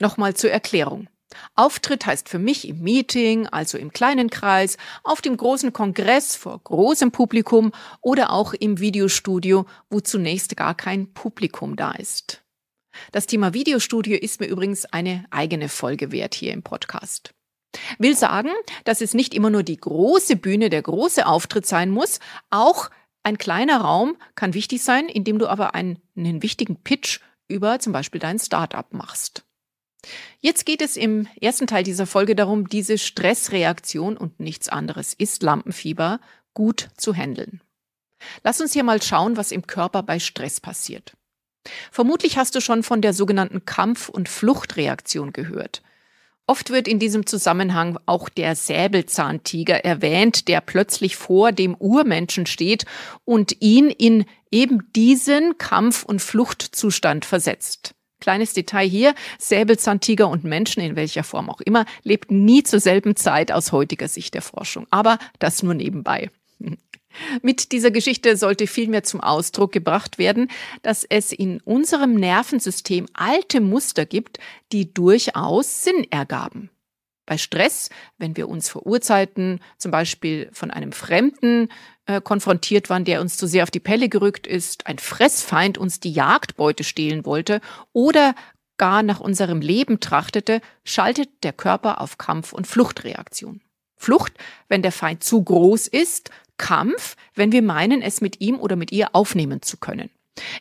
Nochmal 0.00 0.34
zur 0.34 0.50
Erklärung. 0.50 1.08
Auftritt 1.54 2.06
heißt 2.06 2.28
für 2.28 2.38
mich 2.38 2.68
im 2.68 2.82
Meeting, 2.82 3.46
also 3.46 3.78
im 3.78 3.92
kleinen 3.92 4.30
Kreis, 4.30 4.76
auf 5.02 5.20
dem 5.20 5.36
großen 5.36 5.72
Kongress 5.72 6.36
vor 6.36 6.58
großem 6.62 7.10
Publikum 7.10 7.72
oder 8.00 8.30
auch 8.30 8.54
im 8.54 8.80
Videostudio, 8.80 9.66
wo 9.90 10.00
zunächst 10.00 10.56
gar 10.56 10.74
kein 10.74 11.12
Publikum 11.12 11.76
da 11.76 11.92
ist. 11.92 12.42
Das 13.12 13.26
Thema 13.26 13.54
Videostudio 13.54 14.16
ist 14.16 14.40
mir 14.40 14.46
übrigens 14.46 14.84
eine 14.86 15.24
eigene 15.30 15.68
Folge 15.68 16.12
wert 16.12 16.34
hier 16.34 16.52
im 16.52 16.62
Podcast. 16.62 17.34
Will 17.98 18.16
sagen, 18.16 18.50
dass 18.84 19.00
es 19.00 19.14
nicht 19.14 19.34
immer 19.34 19.50
nur 19.50 19.62
die 19.62 19.76
große 19.76 20.36
Bühne, 20.36 20.70
der 20.70 20.82
große 20.82 21.26
Auftritt 21.26 21.66
sein 21.66 21.90
muss, 21.90 22.20
auch 22.50 22.90
ein 23.24 23.38
kleiner 23.38 23.80
Raum 23.80 24.16
kann 24.34 24.54
wichtig 24.54 24.82
sein, 24.82 25.08
indem 25.08 25.38
du 25.38 25.48
aber 25.48 25.74
einen, 25.74 25.98
einen 26.16 26.42
wichtigen 26.42 26.76
Pitch 26.82 27.20
über 27.48 27.78
zum 27.78 27.92
Beispiel 27.92 28.20
dein 28.20 28.38
Startup 28.38 28.92
machst. 28.92 29.44
Jetzt 30.40 30.66
geht 30.66 30.82
es 30.82 30.96
im 30.96 31.26
ersten 31.40 31.66
Teil 31.66 31.84
dieser 31.84 32.06
Folge 32.06 32.34
darum, 32.34 32.68
diese 32.68 32.98
Stressreaktion 32.98 34.16
und 34.16 34.40
nichts 34.40 34.68
anderes 34.68 35.14
ist 35.14 35.42
Lampenfieber 35.42 36.20
gut 36.52 36.88
zu 36.96 37.14
handeln. 37.14 37.60
Lass 38.42 38.60
uns 38.60 38.72
hier 38.72 38.84
mal 38.84 39.02
schauen, 39.02 39.36
was 39.36 39.52
im 39.52 39.66
Körper 39.66 40.02
bei 40.02 40.18
Stress 40.18 40.60
passiert. 40.60 41.14
Vermutlich 41.90 42.36
hast 42.36 42.54
du 42.54 42.60
schon 42.60 42.82
von 42.82 43.00
der 43.00 43.12
sogenannten 43.12 43.64
Kampf- 43.64 44.08
und 44.08 44.28
Fluchtreaktion 44.28 45.32
gehört. 45.32 45.82
Oft 46.46 46.68
wird 46.70 46.88
in 46.88 46.98
diesem 46.98 47.24
Zusammenhang 47.26 47.98
auch 48.04 48.28
der 48.28 48.54
Säbelzahntiger 48.54 49.82
erwähnt, 49.82 50.46
der 50.46 50.60
plötzlich 50.60 51.16
vor 51.16 51.52
dem 51.52 51.74
Urmenschen 51.74 52.44
steht 52.44 52.84
und 53.24 53.62
ihn 53.62 53.88
in 53.88 54.26
eben 54.50 54.92
diesen 54.92 55.56
Kampf- 55.56 56.04
und 56.04 56.20
Fluchtzustand 56.20 57.24
versetzt. 57.24 57.94
Kleines 58.24 58.54
Detail 58.54 58.88
hier, 58.88 59.14
Säbelzahntiger 59.38 60.26
und 60.30 60.44
Menschen 60.44 60.80
in 60.80 60.96
welcher 60.96 61.24
Form 61.24 61.50
auch 61.50 61.60
immer 61.60 61.84
lebten 62.04 62.46
nie 62.46 62.62
zur 62.62 62.80
selben 62.80 63.16
Zeit 63.16 63.52
aus 63.52 63.70
heutiger 63.70 64.08
Sicht 64.08 64.32
der 64.32 64.40
Forschung. 64.40 64.86
Aber 64.88 65.18
das 65.40 65.62
nur 65.62 65.74
nebenbei. 65.74 66.30
Mit 67.42 67.70
dieser 67.72 67.90
Geschichte 67.90 68.38
sollte 68.38 68.66
vielmehr 68.66 69.02
zum 69.02 69.20
Ausdruck 69.20 69.72
gebracht 69.72 70.16
werden, 70.16 70.50
dass 70.80 71.04
es 71.04 71.32
in 71.32 71.60
unserem 71.66 72.14
Nervensystem 72.14 73.08
alte 73.12 73.60
Muster 73.60 74.06
gibt, 74.06 74.38
die 74.72 74.94
durchaus 74.94 75.84
Sinn 75.84 76.06
ergaben. 76.10 76.70
Bei 77.26 77.38
Stress, 77.38 77.88
wenn 78.18 78.36
wir 78.36 78.48
uns 78.48 78.68
vor 78.68 78.86
Urzeiten 78.86 79.60
zum 79.78 79.90
Beispiel 79.90 80.50
von 80.52 80.70
einem 80.70 80.92
Fremden 80.92 81.68
äh, 82.06 82.20
konfrontiert 82.20 82.90
waren, 82.90 83.04
der 83.04 83.20
uns 83.20 83.36
zu 83.36 83.46
sehr 83.46 83.62
auf 83.62 83.70
die 83.70 83.80
Pelle 83.80 84.08
gerückt 84.08 84.46
ist, 84.46 84.86
ein 84.86 84.98
Fressfeind 84.98 85.78
uns 85.78 86.00
die 86.00 86.12
Jagdbeute 86.12 86.84
stehlen 86.84 87.24
wollte 87.24 87.60
oder 87.92 88.34
gar 88.76 89.02
nach 89.02 89.20
unserem 89.20 89.60
Leben 89.60 90.00
trachtete, 90.00 90.60
schaltet 90.84 91.30
der 91.44 91.52
Körper 91.52 92.00
auf 92.00 92.18
Kampf- 92.18 92.52
und 92.52 92.66
Fluchtreaktion. 92.66 93.60
Flucht, 93.96 94.34
wenn 94.68 94.82
der 94.82 94.92
Feind 94.92 95.24
zu 95.24 95.42
groß 95.42 95.86
ist, 95.86 96.30
Kampf, 96.58 97.16
wenn 97.34 97.52
wir 97.52 97.62
meinen, 97.62 98.02
es 98.02 98.20
mit 98.20 98.40
ihm 98.40 98.58
oder 98.58 98.76
mit 98.76 98.92
ihr 98.92 99.14
aufnehmen 99.14 99.62
zu 99.62 99.76
können. 99.76 100.10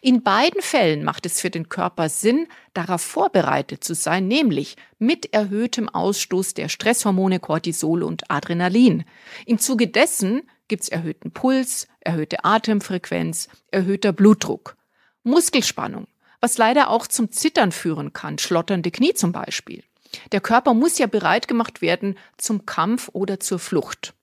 In 0.02 0.22
beiden 0.22 0.62
Fällen 0.62 1.04
macht 1.04 1.26
es 1.26 1.42
für 1.42 1.50
den 1.50 1.70
Körper 1.70 2.10
Sinn, 2.10 2.48
darauf 2.74 3.02
vorbereitet 3.02 3.84
zu 3.84 3.96
sein, 3.96 4.28
nämlich 4.28 4.76
mit 5.00 5.34
erhöhtem 5.34 5.90
Ausstoß 5.90 6.54
der 6.54 6.70
Stresshormone 6.70 7.40
Cortisol 7.40 8.04
und 8.04 8.30
Adrenalin. 8.30 9.04
Im 9.46 9.58
Zuge 9.58 9.88
dessen 9.88 10.44
gibt 10.68 10.84
es 10.84 10.90
erhöhten 10.90 11.32
Puls, 11.32 11.88
erhöhte 12.02 12.46
Atemfrequenz, 12.46 13.48
erhöhter 13.72 14.14
Blutdruck, 14.14 14.78
Muskelspannung, 15.24 16.08
was 16.40 16.58
leider 16.58 16.90
auch 16.90 17.08
zum 17.08 17.32
Zittern 17.32 17.72
führen 17.72 18.14
kann, 18.14 18.38
schlotternde 18.38 18.92
Knie 18.92 19.14
zum 19.14 19.32
Beispiel. 19.32 19.84
Der 20.32 20.42
Körper 20.42 20.74
muss 20.74 21.00
ja 21.00 21.08
bereit 21.08 21.48
gemacht 21.48 21.82
werden 21.82 22.18
zum 22.38 22.66
Kampf 22.66 23.10
oder 23.14 23.40
zur 23.40 23.60
Flucht. 23.60 24.14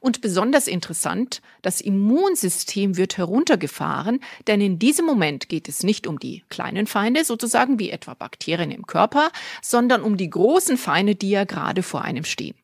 Und 0.00 0.20
besonders 0.20 0.66
interessant, 0.66 1.40
das 1.62 1.80
Immunsystem 1.80 2.96
wird 2.96 3.16
heruntergefahren, 3.16 4.20
denn 4.46 4.60
in 4.60 4.78
diesem 4.78 5.06
Moment 5.06 5.48
geht 5.48 5.68
es 5.68 5.82
nicht 5.82 6.06
um 6.06 6.18
die 6.18 6.44
kleinen 6.48 6.86
Feinde, 6.86 7.24
sozusagen 7.24 7.78
wie 7.78 7.90
etwa 7.90 8.14
Bakterien 8.14 8.70
im 8.70 8.86
Körper, 8.86 9.30
sondern 9.62 10.02
um 10.02 10.16
die 10.16 10.30
großen 10.30 10.76
Feinde, 10.76 11.14
die 11.14 11.30
ja 11.30 11.44
gerade 11.44 11.82
vor 11.82 12.02
einem 12.02 12.24
stehen. 12.24 12.54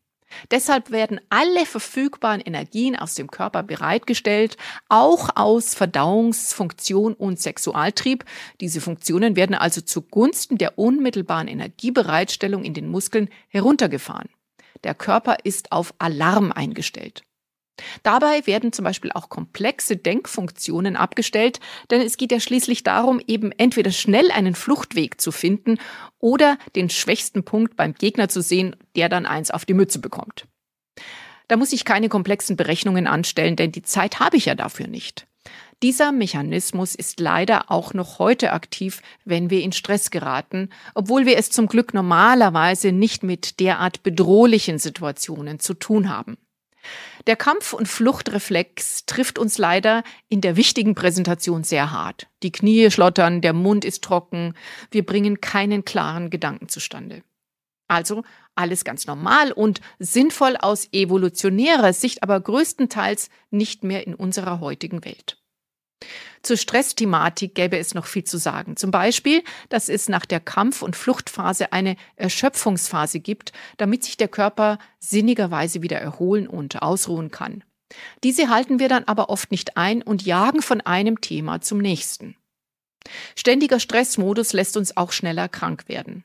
Deshalb 0.50 0.90
werden 0.90 1.20
alle 1.28 1.66
verfügbaren 1.66 2.40
Energien 2.40 2.96
aus 2.96 3.14
dem 3.14 3.30
Körper 3.30 3.62
bereitgestellt, 3.62 4.56
auch 4.88 5.30
aus 5.34 5.74
Verdauungsfunktion 5.74 7.14
und 7.14 7.40
Sexualtrieb. 7.40 8.24
Diese 8.60 8.80
Funktionen 8.80 9.34
werden 9.34 9.56
also 9.56 9.80
zugunsten 9.80 10.56
der 10.56 10.78
unmittelbaren 10.78 11.48
Energiebereitstellung 11.48 12.64
in 12.64 12.74
den 12.74 12.88
Muskeln 12.88 13.28
heruntergefahren. 13.48 14.28
Der 14.84 14.94
Körper 14.94 15.38
ist 15.44 15.72
auf 15.72 15.94
Alarm 15.98 16.52
eingestellt. 16.52 17.22
Dabei 18.02 18.46
werden 18.46 18.72
zum 18.72 18.84
Beispiel 18.84 19.10
auch 19.12 19.28
komplexe 19.28 19.96
Denkfunktionen 19.96 20.96
abgestellt, 20.96 21.60
denn 21.90 22.00
es 22.00 22.16
geht 22.16 22.32
ja 22.32 22.40
schließlich 22.40 22.82
darum, 22.82 23.20
eben 23.26 23.52
entweder 23.52 23.90
schnell 23.90 24.30
einen 24.30 24.54
Fluchtweg 24.54 25.20
zu 25.20 25.32
finden 25.32 25.78
oder 26.18 26.58
den 26.76 26.90
schwächsten 26.90 27.44
Punkt 27.44 27.76
beim 27.76 27.94
Gegner 27.94 28.28
zu 28.28 28.42
sehen, 28.42 28.76
der 28.96 29.08
dann 29.08 29.26
eins 29.26 29.50
auf 29.50 29.64
die 29.64 29.74
Mütze 29.74 29.98
bekommt. 29.98 30.46
Da 31.48 31.56
muss 31.56 31.72
ich 31.72 31.84
keine 31.84 32.08
komplexen 32.08 32.56
Berechnungen 32.56 33.06
anstellen, 33.06 33.56
denn 33.56 33.72
die 33.72 33.82
Zeit 33.82 34.20
habe 34.20 34.36
ich 34.36 34.46
ja 34.46 34.54
dafür 34.54 34.86
nicht. 34.86 35.26
Dieser 35.82 36.12
Mechanismus 36.12 36.94
ist 36.94 37.20
leider 37.20 37.70
auch 37.70 37.94
noch 37.94 38.18
heute 38.18 38.52
aktiv, 38.52 39.00
wenn 39.24 39.48
wir 39.48 39.62
in 39.62 39.72
Stress 39.72 40.10
geraten, 40.10 40.68
obwohl 40.94 41.24
wir 41.24 41.38
es 41.38 41.50
zum 41.50 41.68
Glück 41.68 41.94
normalerweise 41.94 42.92
nicht 42.92 43.22
mit 43.22 43.60
derart 43.60 44.02
bedrohlichen 44.02 44.78
Situationen 44.78 45.58
zu 45.58 45.72
tun 45.72 46.10
haben. 46.10 46.36
Der 47.26 47.36
Kampf- 47.36 47.72
und 47.72 47.88
Fluchtreflex 47.88 49.06
trifft 49.06 49.38
uns 49.38 49.56
leider 49.56 50.02
in 50.28 50.42
der 50.42 50.56
wichtigen 50.56 50.94
Präsentation 50.94 51.64
sehr 51.64 51.90
hart. 51.90 52.26
Die 52.42 52.52
Knie 52.52 52.90
schlottern, 52.90 53.40
der 53.40 53.54
Mund 53.54 53.86
ist 53.86 54.04
trocken, 54.04 54.54
wir 54.90 55.04
bringen 55.04 55.40
keinen 55.40 55.86
klaren 55.86 56.28
Gedanken 56.28 56.68
zustande. 56.68 57.22
Also 57.88 58.22
alles 58.54 58.84
ganz 58.84 59.06
normal 59.06 59.52
und 59.52 59.80
sinnvoll 59.98 60.56
aus 60.56 60.88
evolutionärer 60.92 61.94
Sicht, 61.94 62.22
aber 62.22 62.38
größtenteils 62.38 63.30
nicht 63.50 63.82
mehr 63.82 64.06
in 64.06 64.14
unserer 64.14 64.60
heutigen 64.60 65.04
Welt. 65.04 65.39
Zur 66.42 66.56
Stressthematik 66.56 67.54
gäbe 67.54 67.76
es 67.76 67.94
noch 67.94 68.06
viel 68.06 68.24
zu 68.24 68.38
sagen. 68.38 68.76
Zum 68.76 68.90
Beispiel, 68.90 69.42
dass 69.68 69.88
es 69.88 70.08
nach 70.08 70.24
der 70.24 70.40
Kampf- 70.40 70.82
und 70.82 70.96
Fluchtphase 70.96 71.72
eine 71.72 71.96
Erschöpfungsphase 72.16 73.20
gibt, 73.20 73.52
damit 73.76 74.04
sich 74.04 74.16
der 74.16 74.28
Körper 74.28 74.78
sinnigerweise 74.98 75.82
wieder 75.82 75.98
erholen 75.98 76.46
und 76.48 76.80
ausruhen 76.80 77.30
kann. 77.30 77.62
Diese 78.24 78.48
halten 78.48 78.78
wir 78.78 78.88
dann 78.88 79.04
aber 79.04 79.28
oft 79.28 79.50
nicht 79.50 79.76
ein 79.76 80.02
und 80.02 80.24
jagen 80.24 80.62
von 80.62 80.80
einem 80.80 81.20
Thema 81.20 81.60
zum 81.60 81.78
nächsten. 81.78 82.36
Ständiger 83.34 83.80
Stressmodus 83.80 84.52
lässt 84.52 84.76
uns 84.76 84.96
auch 84.96 85.12
schneller 85.12 85.48
krank 85.48 85.88
werden. 85.88 86.24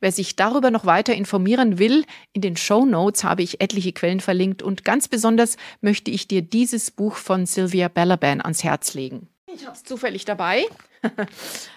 Wer 0.00 0.12
sich 0.12 0.36
darüber 0.36 0.70
noch 0.70 0.86
weiter 0.86 1.14
informieren 1.14 1.78
will, 1.78 2.04
in 2.32 2.42
den 2.42 2.56
Show 2.56 2.84
Notes 2.84 3.24
habe 3.24 3.42
ich 3.42 3.60
etliche 3.60 3.92
Quellen 3.92 4.20
verlinkt 4.20 4.62
und 4.62 4.84
ganz 4.84 5.08
besonders 5.08 5.56
möchte 5.80 6.10
ich 6.10 6.28
dir 6.28 6.42
dieses 6.42 6.90
Buch 6.90 7.16
von 7.16 7.46
Sylvia 7.46 7.88
Balaban 7.88 8.40
ans 8.40 8.64
Herz 8.64 8.94
legen. 8.94 9.28
Ich 9.54 9.66
habe 9.66 9.76
es 9.76 9.84
zufällig 9.84 10.24
dabei. 10.24 10.64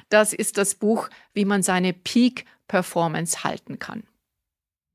Das 0.10 0.34
ist 0.34 0.60
das 0.60 0.76
Buch, 0.76 1.10
wie 1.34 1.46
man 1.46 1.64
seine 1.64 1.92
Peak 1.92 2.46
Performance 2.68 3.44
halten 3.44 3.80
kann. 3.80 4.04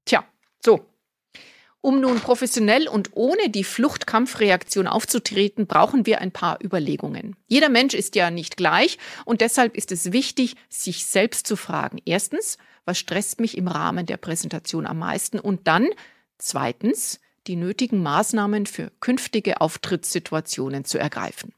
Tja, 0.04 0.24
so. 0.64 0.86
Um 1.82 2.00
nun 2.00 2.20
professionell 2.20 2.88
und 2.88 3.10
ohne 3.14 3.48
die 3.48 3.64
Fluchtkampfreaktion 3.64 4.86
aufzutreten, 4.86 5.66
brauchen 5.66 6.04
wir 6.04 6.20
ein 6.20 6.30
paar 6.30 6.58
Überlegungen. 6.62 7.36
Jeder 7.46 7.70
Mensch 7.70 7.94
ist 7.94 8.16
ja 8.16 8.30
nicht 8.30 8.58
gleich 8.58 8.98
und 9.24 9.40
deshalb 9.40 9.76
ist 9.76 9.90
es 9.90 10.12
wichtig, 10.12 10.56
sich 10.68 11.06
selbst 11.06 11.46
zu 11.46 11.56
fragen. 11.56 11.98
Erstens, 12.04 12.58
was 12.90 12.98
stresst 12.98 13.38
mich 13.38 13.56
im 13.56 13.68
Rahmen 13.68 14.04
der 14.04 14.16
Präsentation 14.16 14.84
am 14.84 14.98
meisten? 14.98 15.38
Und 15.38 15.68
dann, 15.68 15.88
zweitens, 16.38 17.20
die 17.46 17.54
nötigen 17.54 18.02
Maßnahmen 18.02 18.66
für 18.66 18.90
künftige 18.98 19.60
Auftrittssituationen 19.60 20.84
zu 20.84 20.98
ergreifen. 20.98 21.54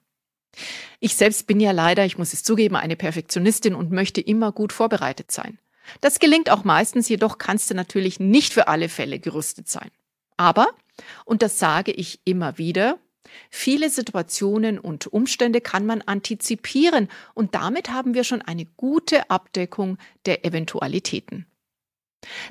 Ich 1.00 1.16
selbst 1.16 1.46
bin 1.46 1.58
ja 1.58 1.70
leider, 1.70 2.04
ich 2.04 2.18
muss 2.18 2.34
es 2.34 2.42
zugeben, 2.42 2.76
eine 2.76 2.96
Perfektionistin 2.96 3.74
und 3.74 3.90
möchte 3.90 4.20
immer 4.20 4.52
gut 4.52 4.74
vorbereitet 4.74 5.30
sein. 5.32 5.58
Das 6.02 6.18
gelingt 6.18 6.50
auch 6.50 6.64
meistens, 6.64 7.08
jedoch 7.08 7.38
kannst 7.38 7.70
du 7.70 7.74
natürlich 7.74 8.20
nicht 8.20 8.52
für 8.52 8.68
alle 8.68 8.90
Fälle 8.90 9.18
gerüstet 9.18 9.70
sein. 9.70 9.90
Aber, 10.36 10.68
und 11.24 11.40
das 11.40 11.58
sage 11.58 11.92
ich 11.92 12.20
immer 12.26 12.58
wieder, 12.58 12.98
Viele 13.50 13.90
Situationen 13.90 14.78
und 14.78 15.06
Umstände 15.06 15.60
kann 15.60 15.86
man 15.86 16.02
antizipieren 16.02 17.08
und 17.34 17.54
damit 17.54 17.90
haben 17.90 18.14
wir 18.14 18.24
schon 18.24 18.42
eine 18.42 18.66
gute 18.76 19.30
Abdeckung 19.30 19.98
der 20.26 20.44
Eventualitäten. 20.44 21.46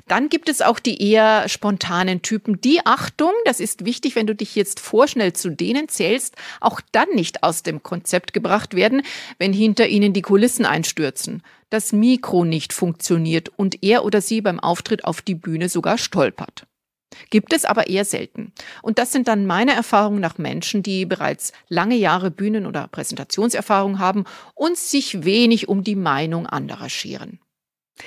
Dann 0.06 0.28
gibt 0.28 0.48
es 0.48 0.60
auch 0.60 0.78
die 0.78 1.02
eher 1.02 1.48
spontanen 1.48 2.22
Typen, 2.22 2.60
die 2.60 2.84
Achtung, 2.84 3.32
das 3.44 3.60
ist 3.60 3.84
wichtig, 3.84 4.16
wenn 4.16 4.26
du 4.26 4.34
dich 4.34 4.54
jetzt 4.54 4.80
vorschnell 4.80 5.32
zu 5.32 5.50
denen 5.50 5.88
zählst, 5.88 6.36
auch 6.60 6.80
dann 6.92 7.08
nicht 7.14 7.42
aus 7.42 7.62
dem 7.62 7.82
Konzept 7.82 8.32
gebracht 8.32 8.74
werden, 8.74 9.02
wenn 9.38 9.52
hinter 9.52 9.88
ihnen 9.88 10.12
die 10.12 10.22
Kulissen 10.22 10.66
einstürzen, 10.66 11.42
das 11.70 11.92
Mikro 11.92 12.44
nicht 12.44 12.72
funktioniert 12.72 13.50
und 13.56 13.82
er 13.82 14.04
oder 14.04 14.20
sie 14.20 14.42
beim 14.42 14.60
Auftritt 14.60 15.04
auf 15.04 15.22
die 15.22 15.34
Bühne 15.34 15.68
sogar 15.68 15.96
stolpert. 15.96 16.66
Gibt 17.30 17.52
es 17.52 17.64
aber 17.64 17.88
eher 17.88 18.04
selten. 18.04 18.52
Und 18.82 18.98
das 18.98 19.12
sind 19.12 19.28
dann 19.28 19.46
meine 19.46 19.72
Erfahrungen 19.74 20.20
nach 20.20 20.38
Menschen, 20.38 20.82
die 20.82 21.06
bereits 21.06 21.52
lange 21.68 21.96
Jahre 21.96 22.30
Bühnen- 22.30 22.66
oder 22.66 22.88
Präsentationserfahrung 22.88 23.98
haben 23.98 24.24
und 24.54 24.76
sich 24.76 25.24
wenig 25.24 25.68
um 25.68 25.84
die 25.84 25.96
Meinung 25.96 26.46
anderer 26.46 26.88
scheren. 26.88 27.38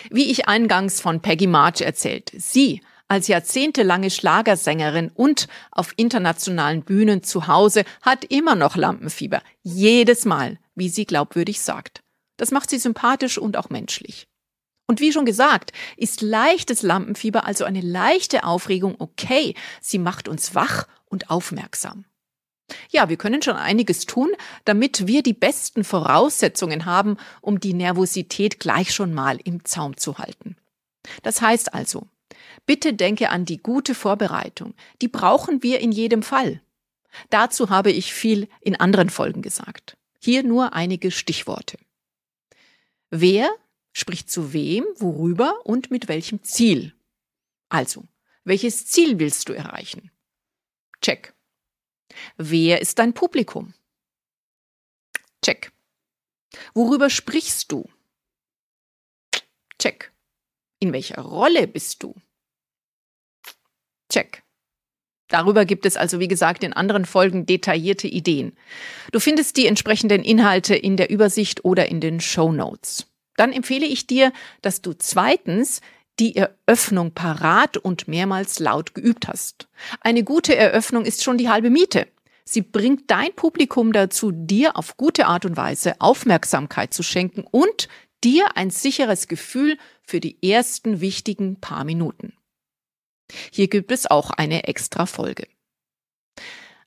Wie 0.09 0.31
ich 0.31 0.47
eingangs 0.47 1.01
von 1.01 1.21
Peggy 1.21 1.47
March 1.47 1.81
erzählt, 1.81 2.31
sie 2.35 2.81
als 3.07 3.27
jahrzehntelange 3.27 4.09
Schlagersängerin 4.09 5.12
und 5.13 5.47
auf 5.71 5.93
internationalen 5.95 6.81
Bühnen 6.81 7.21
zu 7.21 7.47
Hause 7.47 7.83
hat 8.01 8.25
immer 8.25 8.55
noch 8.55 8.75
Lampenfieber. 8.75 9.41
Jedes 9.62 10.25
Mal, 10.25 10.57
wie 10.74 10.89
sie 10.89 11.05
glaubwürdig 11.05 11.62
sagt. 11.62 12.01
Das 12.38 12.51
macht 12.51 12.69
sie 12.69 12.79
sympathisch 12.79 13.38
und 13.38 13.57
auch 13.57 13.69
menschlich. 13.69 14.27
Und 14.87 14.99
wie 14.99 15.11
schon 15.11 15.25
gesagt, 15.25 15.71
ist 15.97 16.21
leichtes 16.21 16.83
Lampenfieber, 16.83 17.45
also 17.45 17.65
eine 17.65 17.81
leichte 17.81 18.43
Aufregung, 18.43 18.95
okay. 18.99 19.55
Sie 19.81 19.97
macht 19.97 20.27
uns 20.27 20.53
wach 20.53 20.87
und 21.05 21.29
aufmerksam. 21.29 22.05
Ja, 22.89 23.09
wir 23.09 23.17
können 23.17 23.41
schon 23.41 23.55
einiges 23.55 24.05
tun, 24.05 24.29
damit 24.63 25.07
wir 25.07 25.21
die 25.21 25.33
besten 25.33 25.83
Voraussetzungen 25.83 26.85
haben, 26.85 27.17
um 27.41 27.59
die 27.59 27.73
Nervosität 27.73 28.59
gleich 28.59 28.93
schon 28.93 29.13
mal 29.13 29.39
im 29.43 29.65
Zaum 29.65 29.97
zu 29.97 30.17
halten. 30.17 30.55
Das 31.21 31.41
heißt 31.41 31.73
also, 31.73 32.07
bitte 32.65 32.93
denke 32.93 33.29
an 33.29 33.45
die 33.45 33.57
gute 33.57 33.93
Vorbereitung. 33.93 34.73
Die 35.01 35.07
brauchen 35.07 35.61
wir 35.61 35.79
in 35.79 35.91
jedem 35.91 36.23
Fall. 36.23 36.61
Dazu 37.29 37.69
habe 37.69 37.91
ich 37.91 38.13
viel 38.13 38.49
in 38.61 38.75
anderen 38.75 39.09
Folgen 39.09 39.41
gesagt. 39.41 39.95
Hier 40.19 40.43
nur 40.43 40.73
einige 40.73 41.11
Stichworte. 41.11 41.77
Wer 43.11 43.49
spricht 43.95 44.29
zu 44.29 44.51
wem, 44.51 44.83
worüber 44.97 45.65
und 45.65 45.89
mit 45.89 46.09
welchem 46.09 46.43
Ziel? 46.43 46.93
Also, 47.69 48.05
welches 48.43 48.85
Ziel 48.85 49.19
willst 49.19 49.47
du 49.47 49.53
erreichen? 49.53 50.11
Check. 51.01 51.33
Wer 52.35 52.81
ist 52.81 52.99
dein 52.99 53.13
Publikum? 53.13 53.73
Check. 55.43 55.71
Worüber 56.73 57.09
sprichst 57.09 57.71
du? 57.71 57.89
Check. 59.79 60.11
In 60.79 60.91
welcher 60.91 61.21
Rolle 61.21 61.65
bist 61.65 62.03
du? 62.03 62.15
Check. 64.11 64.43
Darüber 65.29 65.65
gibt 65.65 65.85
es 65.85 65.95
also, 65.95 66.19
wie 66.19 66.27
gesagt, 66.27 66.63
in 66.65 66.73
anderen 66.73 67.05
Folgen 67.05 67.45
detaillierte 67.45 68.07
Ideen. 68.07 68.57
Du 69.11 69.19
findest 69.19 69.55
die 69.55 69.67
entsprechenden 69.67 70.23
Inhalte 70.23 70.75
in 70.75 70.97
der 70.97 71.09
Übersicht 71.09 71.63
oder 71.63 71.87
in 71.89 72.01
den 72.01 72.19
Show 72.19 72.51
Notes. 72.51 73.07
Dann 73.37 73.51
empfehle 73.51 73.85
ich 73.85 74.07
dir, 74.07 74.31
dass 74.61 74.81
du 74.81 74.93
zweitens 74.93 75.81
die 76.19 76.35
Eröffnung 76.35 77.11
parat 77.11 77.77
und 77.77 78.07
mehrmals 78.07 78.59
laut 78.59 78.95
geübt 78.95 79.27
hast. 79.27 79.67
Eine 79.99 80.23
gute 80.23 80.55
Eröffnung 80.55 81.05
ist 81.05 81.23
schon 81.23 81.37
die 81.37 81.49
halbe 81.49 81.69
Miete. 81.69 82.07
Sie 82.45 82.61
bringt 82.61 83.09
dein 83.09 83.33
Publikum 83.33 83.91
dazu, 83.91 84.31
dir 84.31 84.77
auf 84.77 84.97
gute 84.97 85.25
Art 85.25 85.45
und 85.45 85.57
Weise 85.57 85.99
Aufmerksamkeit 85.99 86.93
zu 86.93 87.03
schenken 87.03 87.43
und 87.49 87.89
dir 88.23 88.55
ein 88.55 88.69
sicheres 88.69 89.27
Gefühl 89.27 89.77
für 90.03 90.19
die 90.19 90.37
ersten 90.47 91.01
wichtigen 91.01 91.59
paar 91.59 91.83
Minuten. 91.83 92.33
Hier 93.51 93.67
gibt 93.67 93.91
es 93.91 94.05
auch 94.05 94.29
eine 94.29 94.65
extra 94.65 95.05
Folge. 95.07 95.47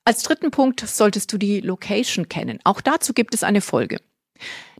Als 0.04 0.22
dritten 0.22 0.50
Punkt 0.50 0.80
solltest 0.80 1.32
du 1.32 1.38
die 1.38 1.60
Location 1.60 2.28
kennen. 2.28 2.60
Auch 2.64 2.80
dazu 2.80 3.12
gibt 3.12 3.34
es 3.34 3.42
eine 3.42 3.60
Folge. 3.60 4.00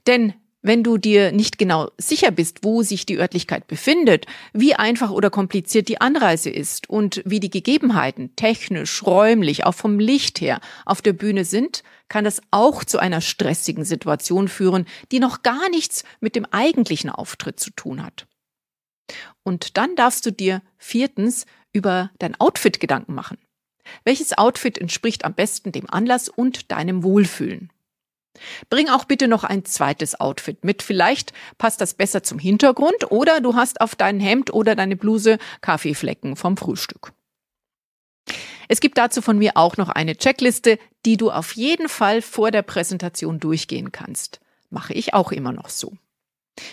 Denn 0.07 0.33
wenn 0.69 0.85
du 0.85 0.99
dir 0.99 1.33
nicht 1.33 1.57
genau 1.57 1.91
sicher 1.97 2.31
bist, 2.31 2.59
wo 2.63 2.83
sich 2.83 3.07
die 3.07 3.19
Örtlichkeit 3.19 3.67
befindet, 3.69 4.27
wie 4.53 4.75
einfach 4.75 5.11
oder 5.11 5.31
kompliziert 5.31 5.89
die 5.89 6.03
Anreise 6.03 6.51
ist 6.51 6.91
und 6.91 7.23
wie 7.25 7.41
die 7.41 7.49
Gegebenheiten 7.49 8.37
technisch, 8.37 9.03
räumlich, 9.07 9.65
auch 9.65 9.73
vom 9.73 9.99
Licht 9.99 10.43
her 10.43 10.61
auf 10.85 11.01
der 11.01 11.15
Bühne 11.15 11.47
sind, 11.47 11.83
kann 12.11 12.25
das 12.25 12.43
auch 12.51 12.85
zu 12.85 12.99
einer 12.99 13.23
stressigen 13.23 13.87
Situation 13.87 14.47
führen, 14.47 14.85
die 15.11 15.21
noch 15.21 15.43
gar 15.43 15.71
nichts 15.71 16.05
mit 16.21 16.37
dem 16.37 16.45
eigentlichen 16.45 17.09
Auftritt 17.09 17.59
zu 17.59 17.71
tun 17.71 18.05
hat. 18.05 18.27
Und 19.43 19.79
dann 19.79 19.97
darfst 19.97 20.27
du 20.27 20.33
dir 20.33 20.61
viertens 20.77 21.47
über 21.73 22.11
dein 22.19 22.39
Outfit 22.39 22.79
Gedanken 22.79 23.15
machen. 23.15 23.39
Welches 24.05 24.37
Outfit 24.37 24.77
entspricht 24.77 25.25
am 25.25 25.33
besten 25.33 25.73
dem 25.73 25.89
Anlass 25.89 26.29
und 26.29 26.71
deinem 26.71 27.03
Wohlfühlen? 27.03 27.71
Bring 28.71 28.89
auch 28.89 29.05
bitte 29.05 29.29
noch 29.29 29.45
ein 29.45 29.65
zweites 29.65 30.19
Outfit 30.21 30.65
mit. 30.65 30.83
Vielleicht 30.83 31.33
passt 31.59 31.81
das 31.81 31.95
besser 31.95 32.23
zum 32.23 32.39
Hintergrund 32.39 33.11
oder 33.11 33.41
du 33.41 33.55
hast 33.55 33.81
auf 33.81 33.97
dein 33.97 34.21
Hemd 34.21 34.53
oder 34.53 34.75
deine 34.75 34.97
Bluse 34.97 35.39
Kaffeeflecken 35.61 36.37
vom 36.37 36.57
Frühstück. 36.57 37.13
Es 38.69 38.81
gibt 38.81 38.99
dazu 38.99 39.23
von 39.23 39.39
mir 39.39 39.57
auch 39.57 39.79
noch 39.79 39.89
eine 39.89 40.17
Checkliste, 40.17 40.79
die 41.07 41.17
du 41.17 41.31
auf 41.31 41.53
jeden 41.53 41.89
Fall 41.89 42.21
vor 42.21 42.51
der 42.51 42.63
Präsentation 42.63 43.41
durchgehen 43.41 43.93
kannst. 43.93 44.41
Mache 44.71 44.93
ich 44.93 45.15
auch 45.15 45.33
immer 45.33 45.53
noch 45.53 45.71
so. 45.71 45.95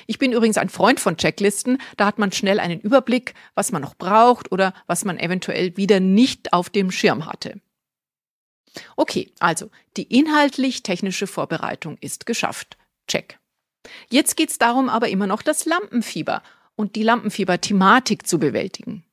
Ich 0.07 0.19
bin 0.19 0.33
übrigens 0.33 0.57
ein 0.57 0.69
Freund 0.69 0.99
von 0.99 1.15
Checklisten, 1.15 1.77
da 1.95 2.05
hat 2.05 2.17
man 2.17 2.31
schnell 2.31 2.59
einen 2.59 2.79
Überblick, 2.79 3.33
was 3.53 3.71
man 3.71 3.81
noch 3.81 3.95
braucht 3.95 4.51
oder 4.51 4.73
was 4.87 5.05
man 5.05 5.19
eventuell 5.19 5.77
wieder 5.77 5.99
nicht 5.99 6.53
auf 6.53 6.69
dem 6.69 6.91
Schirm 6.91 7.27
hatte. 7.27 7.61
Okay, 8.95 9.31
also 9.39 9.69
die 9.97 10.03
inhaltlich-technische 10.03 11.27
Vorbereitung 11.27 11.97
ist 12.01 12.25
geschafft. 12.25 12.77
Check. 13.07 13.39
Jetzt 14.09 14.35
geht's 14.35 14.57
darum, 14.57 14.89
aber 14.89 15.09
immer 15.09 15.27
noch 15.27 15.41
das 15.41 15.65
Lampenfieber 15.65 16.41
und 16.75 16.95
die 16.95 17.03
Lampenfieber-Thematik 17.03 18.27
zu 18.27 18.39
bewältigen. 18.39 19.03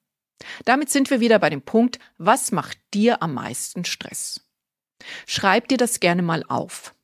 Damit 0.64 0.90
sind 0.90 1.10
wir 1.10 1.20
wieder 1.20 1.38
bei 1.38 1.50
dem 1.50 1.62
Punkt, 1.62 1.98
was 2.18 2.52
macht 2.52 2.78
dir 2.94 3.22
am 3.22 3.34
meisten 3.34 3.84
Stress? 3.84 4.40
Schreib 5.26 5.68
dir 5.68 5.78
das 5.78 6.00
gerne 6.00 6.22
mal 6.22 6.44
auf. 6.48 6.94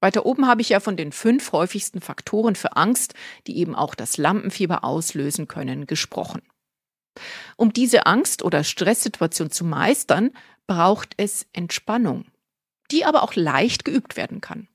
Weiter 0.00 0.26
oben 0.26 0.46
habe 0.46 0.60
ich 0.60 0.68
ja 0.68 0.80
von 0.80 0.96
den 0.96 1.12
fünf 1.12 1.52
häufigsten 1.52 2.00
Faktoren 2.00 2.54
für 2.54 2.76
Angst, 2.76 3.14
die 3.46 3.58
eben 3.58 3.74
auch 3.74 3.94
das 3.94 4.16
Lampenfieber 4.16 4.84
auslösen 4.84 5.48
können, 5.48 5.86
gesprochen. 5.86 6.42
Um 7.56 7.72
diese 7.72 8.06
Angst- 8.06 8.42
oder 8.42 8.62
Stresssituation 8.62 9.50
zu 9.50 9.64
meistern, 9.64 10.30
braucht 10.68 11.14
es 11.16 11.46
Entspannung, 11.52 12.26
die 12.92 13.04
aber 13.04 13.24
auch 13.24 13.34
leicht 13.34 13.84
geübt 13.84 14.16
werden 14.16 14.40
kann. 14.40 14.68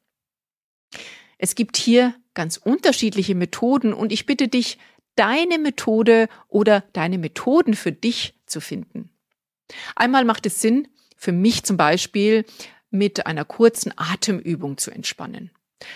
Es 1.38 1.56
gibt 1.56 1.78
hier 1.78 2.14
ganz 2.34 2.58
unterschiedliche 2.58 3.36
Methoden 3.36 3.94
und 3.94 4.12
ich 4.12 4.26
bitte 4.26 4.50
dich, 4.50 4.78
deine 5.16 5.60
Methode 5.60 6.28
oder 6.48 6.84
deine 6.94 7.18
Methoden 7.18 7.76
für 7.76 7.92
dich 7.92 8.34
zu 8.46 8.60
finden. 8.60 9.10
Einmal 9.96 10.26
macht 10.26 10.46
es 10.46 10.60
Sinn, 10.60 10.88
für 11.16 11.32
mich 11.32 11.64
zum 11.64 11.78
Beispiel 11.78 12.46
mit 12.90 13.26
einer 13.26 13.46
kurzen 13.46 13.94
Atemübung 13.96 14.78
zu 14.78 14.92
entspannen. 14.92 15.52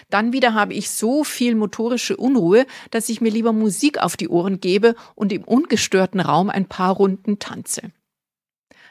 Dann 0.09 0.33
wieder 0.33 0.53
habe 0.53 0.73
ich 0.73 0.89
so 0.89 1.23
viel 1.23 1.55
motorische 1.55 2.17
Unruhe, 2.17 2.65
dass 2.91 3.09
ich 3.09 3.21
mir 3.21 3.29
lieber 3.31 3.53
Musik 3.53 3.99
auf 3.99 4.17
die 4.17 4.27
Ohren 4.27 4.59
gebe 4.59 4.95
und 5.15 5.31
im 5.31 5.43
ungestörten 5.43 6.19
Raum 6.19 6.49
ein 6.49 6.67
paar 6.67 6.93
Runden 6.93 7.39
tanze. 7.39 7.91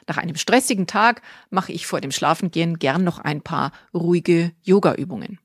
Nach 0.07 0.17
einem 0.17 0.35
stressigen 0.35 0.87
Tag 0.87 1.21
mache 1.49 1.73
ich 1.73 1.85
vor 1.85 2.01
dem 2.01 2.11
Schlafengehen 2.11 2.79
gern 2.79 3.03
noch 3.03 3.19
ein 3.19 3.41
paar 3.41 3.71
ruhige 3.93 4.53
Yoga-Übungen. 4.63 5.39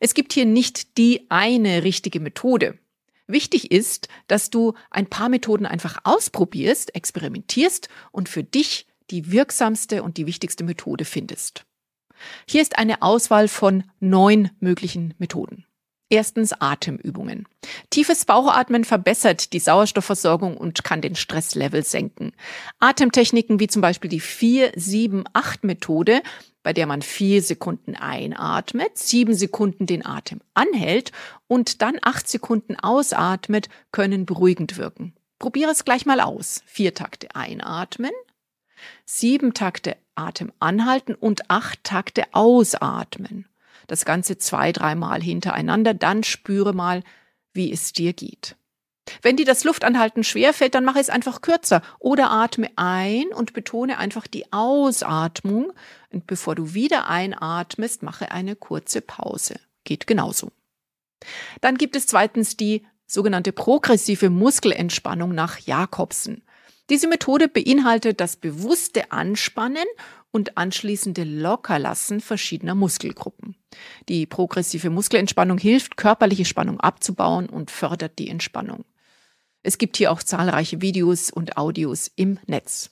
Es 0.00 0.14
gibt 0.14 0.32
hier 0.32 0.46
nicht 0.46 0.96
die 0.98 1.26
eine 1.30 1.84
richtige 1.84 2.20
Methode. 2.20 2.78
Wichtig 3.26 3.70
ist, 3.70 4.08
dass 4.26 4.50
du 4.50 4.74
ein 4.90 5.06
paar 5.06 5.28
Methoden 5.28 5.66
einfach 5.66 5.98
ausprobierst, 6.04 6.94
experimentierst 6.94 7.88
und 8.10 8.28
für 8.28 8.42
dich 8.42 8.86
die 9.10 9.30
wirksamste 9.30 10.02
und 10.02 10.16
die 10.16 10.26
wichtigste 10.26 10.64
Methode 10.64 11.04
findest. 11.04 11.64
Hier 12.48 12.62
ist 12.62 12.78
eine 12.78 13.02
Auswahl 13.02 13.48
von 13.48 13.84
neun 14.00 14.50
möglichen 14.60 15.14
Methoden. 15.18 15.66
Erstens 16.12 16.52
Atemübungen. 16.52 17.48
Tiefes 17.88 18.26
Bauchatmen 18.26 18.84
verbessert 18.84 19.54
die 19.54 19.58
Sauerstoffversorgung 19.58 20.58
und 20.58 20.84
kann 20.84 21.00
den 21.00 21.14
Stresslevel 21.14 21.84
senken. 21.84 22.32
Atemtechniken 22.80 23.60
wie 23.60 23.66
zum 23.66 23.80
Beispiel 23.80 24.10
die 24.10 24.20
4-7-8-Methode, 24.20 26.20
bei 26.62 26.74
der 26.74 26.86
man 26.86 27.00
vier 27.00 27.40
Sekunden 27.40 27.96
einatmet, 27.96 28.98
sieben 28.98 29.32
Sekunden 29.32 29.86
den 29.86 30.04
Atem 30.04 30.42
anhält 30.52 31.12
und 31.46 31.80
dann 31.80 31.96
acht 32.02 32.28
Sekunden 32.28 32.78
ausatmet, 32.78 33.70
können 33.90 34.26
beruhigend 34.26 34.76
wirken. 34.76 35.14
Probiere 35.38 35.70
es 35.70 35.86
gleich 35.86 36.04
mal 36.04 36.20
aus. 36.20 36.62
Vier 36.66 36.92
Takte 36.92 37.34
einatmen, 37.34 38.12
sieben 39.06 39.54
Takte 39.54 39.96
Atem 40.14 40.52
anhalten 40.58 41.14
und 41.14 41.50
acht 41.50 41.82
Takte 41.84 42.24
ausatmen. 42.32 43.46
Das 43.92 44.06
Ganze 44.06 44.38
zwei, 44.38 44.72
dreimal 44.72 45.20
hintereinander, 45.20 45.92
dann 45.92 46.24
spüre 46.24 46.72
mal, 46.72 47.02
wie 47.52 47.70
es 47.70 47.92
dir 47.92 48.14
geht. 48.14 48.56
Wenn 49.20 49.36
dir 49.36 49.44
das 49.44 49.64
Luftanhalten 49.64 50.24
schwerfällt, 50.24 50.74
dann 50.74 50.86
mache 50.86 50.98
es 50.98 51.10
einfach 51.10 51.42
kürzer 51.42 51.82
oder 51.98 52.30
atme 52.30 52.70
ein 52.76 53.26
und 53.34 53.52
betone 53.52 53.98
einfach 53.98 54.26
die 54.26 54.50
Ausatmung. 54.50 55.74
Und 56.10 56.26
bevor 56.26 56.54
du 56.54 56.72
wieder 56.72 57.10
einatmest, 57.10 58.02
mache 58.02 58.30
eine 58.30 58.56
kurze 58.56 59.02
Pause. 59.02 59.60
Geht 59.84 60.06
genauso. 60.06 60.52
Dann 61.60 61.76
gibt 61.76 61.94
es 61.94 62.06
zweitens 62.06 62.56
die 62.56 62.86
sogenannte 63.06 63.52
progressive 63.52 64.30
Muskelentspannung 64.30 65.34
nach 65.34 65.58
Jakobsen. 65.58 66.44
Diese 66.92 67.08
Methode 67.08 67.48
beinhaltet 67.48 68.20
das 68.20 68.36
bewusste 68.36 69.12
Anspannen 69.12 69.86
und 70.30 70.58
anschließende 70.58 71.24
Lockerlassen 71.24 72.20
verschiedener 72.20 72.74
Muskelgruppen. 72.74 73.56
Die 74.10 74.26
progressive 74.26 74.90
Muskelentspannung 74.90 75.56
hilft, 75.56 75.96
körperliche 75.96 76.44
Spannung 76.44 76.80
abzubauen 76.80 77.48
und 77.48 77.70
fördert 77.70 78.18
die 78.18 78.28
Entspannung. 78.28 78.84
Es 79.62 79.78
gibt 79.78 79.96
hier 79.96 80.12
auch 80.12 80.22
zahlreiche 80.22 80.82
Videos 80.82 81.30
und 81.30 81.56
Audios 81.56 82.10
im 82.14 82.38
Netz. 82.44 82.90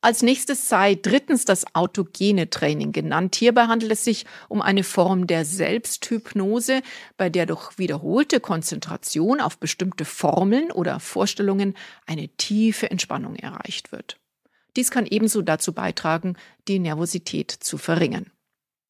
Als 0.00 0.22
nächstes 0.22 0.68
sei 0.68 0.96
drittens 1.00 1.46
das 1.46 1.64
autogene 1.74 2.50
Training 2.50 2.92
genannt. 2.92 3.36
Hierbei 3.36 3.66
handelt 3.68 3.92
es 3.92 4.04
sich 4.04 4.26
um 4.48 4.60
eine 4.60 4.84
Form 4.84 5.26
der 5.26 5.46
Selbsthypnose, 5.46 6.82
bei 7.16 7.30
der 7.30 7.46
durch 7.46 7.78
wiederholte 7.78 8.40
Konzentration 8.40 9.40
auf 9.40 9.58
bestimmte 9.58 10.04
Formeln 10.04 10.70
oder 10.70 11.00
Vorstellungen 11.00 11.74
eine 12.06 12.28
tiefe 12.28 12.90
Entspannung 12.90 13.36
erreicht 13.36 13.92
wird. 13.92 14.18
Dies 14.76 14.90
kann 14.90 15.06
ebenso 15.06 15.40
dazu 15.40 15.72
beitragen, 15.72 16.36
die 16.68 16.78
Nervosität 16.78 17.50
zu 17.50 17.78
verringern. 17.78 18.30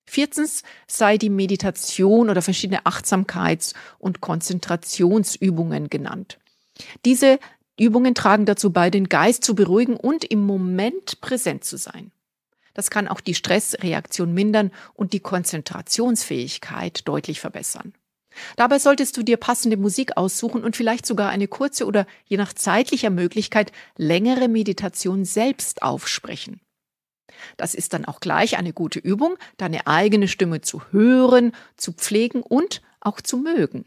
Viertens 0.07 0.63
sei 0.87 1.17
die 1.17 1.31
Meditation 1.31 2.29
oder 2.29 2.43
verschiedene 2.43 2.85
Achtsamkeits- 2.85 3.75
und 3.99 4.21
Konzentrationsübungen 4.21 5.89
genannt. 5.89 6.39
Diese 7.05 7.39
Übungen 7.79 8.15
tragen 8.15 8.47
dazu 8.47 8.73
bei, 8.73 8.91
den 8.91 9.09
Geist 9.09 9.45
zu 9.45 9.55
beruhigen 9.55 9.97
und 9.97 10.25
im 10.25 10.45
Moment 10.45 11.21
präsent 11.21 11.65
zu 11.65 11.77
sein. 11.77 12.13
Das 12.73 12.91
kann 12.91 13.09
auch 13.09 13.21
die 13.21 13.35
Stressreaktion 13.35 14.33
mindern 14.33 14.71
und 14.95 15.13
die 15.13 15.21
Konzentrationsfähigkeit 15.21 17.07
deutlich 17.07 17.41
verbessern. 17.41 17.95
Dabei 18.57 18.81
solltest 18.81 19.17
du 19.17 19.23
dir 19.23 19.37
passende 19.37 19.77
Musik 19.77 20.17
aussuchen 20.17 20.65
und 20.65 20.77
vielleicht 20.77 21.07
sogar 21.07 21.31
eine 21.31 21.47
kurze 21.47 21.87
oder 21.87 22.07
je 22.25 22.37
nach 22.37 22.53
zeitlicher 22.53 23.11
Möglichkeit 23.11 23.71
längere 23.97 24.49
Meditation 24.49 25.25
selbst 25.25 25.83
aufsprechen. 25.83 26.61
Das 27.57 27.75
ist 27.75 27.93
dann 27.93 28.05
auch 28.05 28.21
gleich 28.21 28.59
eine 28.59 28.73
gute 28.73 28.99
Übung, 28.99 29.37
deine 29.57 29.87
eigene 29.87 30.29
Stimme 30.29 30.61
zu 30.61 30.83
hören, 30.91 31.53
zu 31.77 31.93
pflegen 31.93 32.43
und 32.43 32.83
auch 33.01 33.21
zu 33.21 33.37
mögen. 33.37 33.85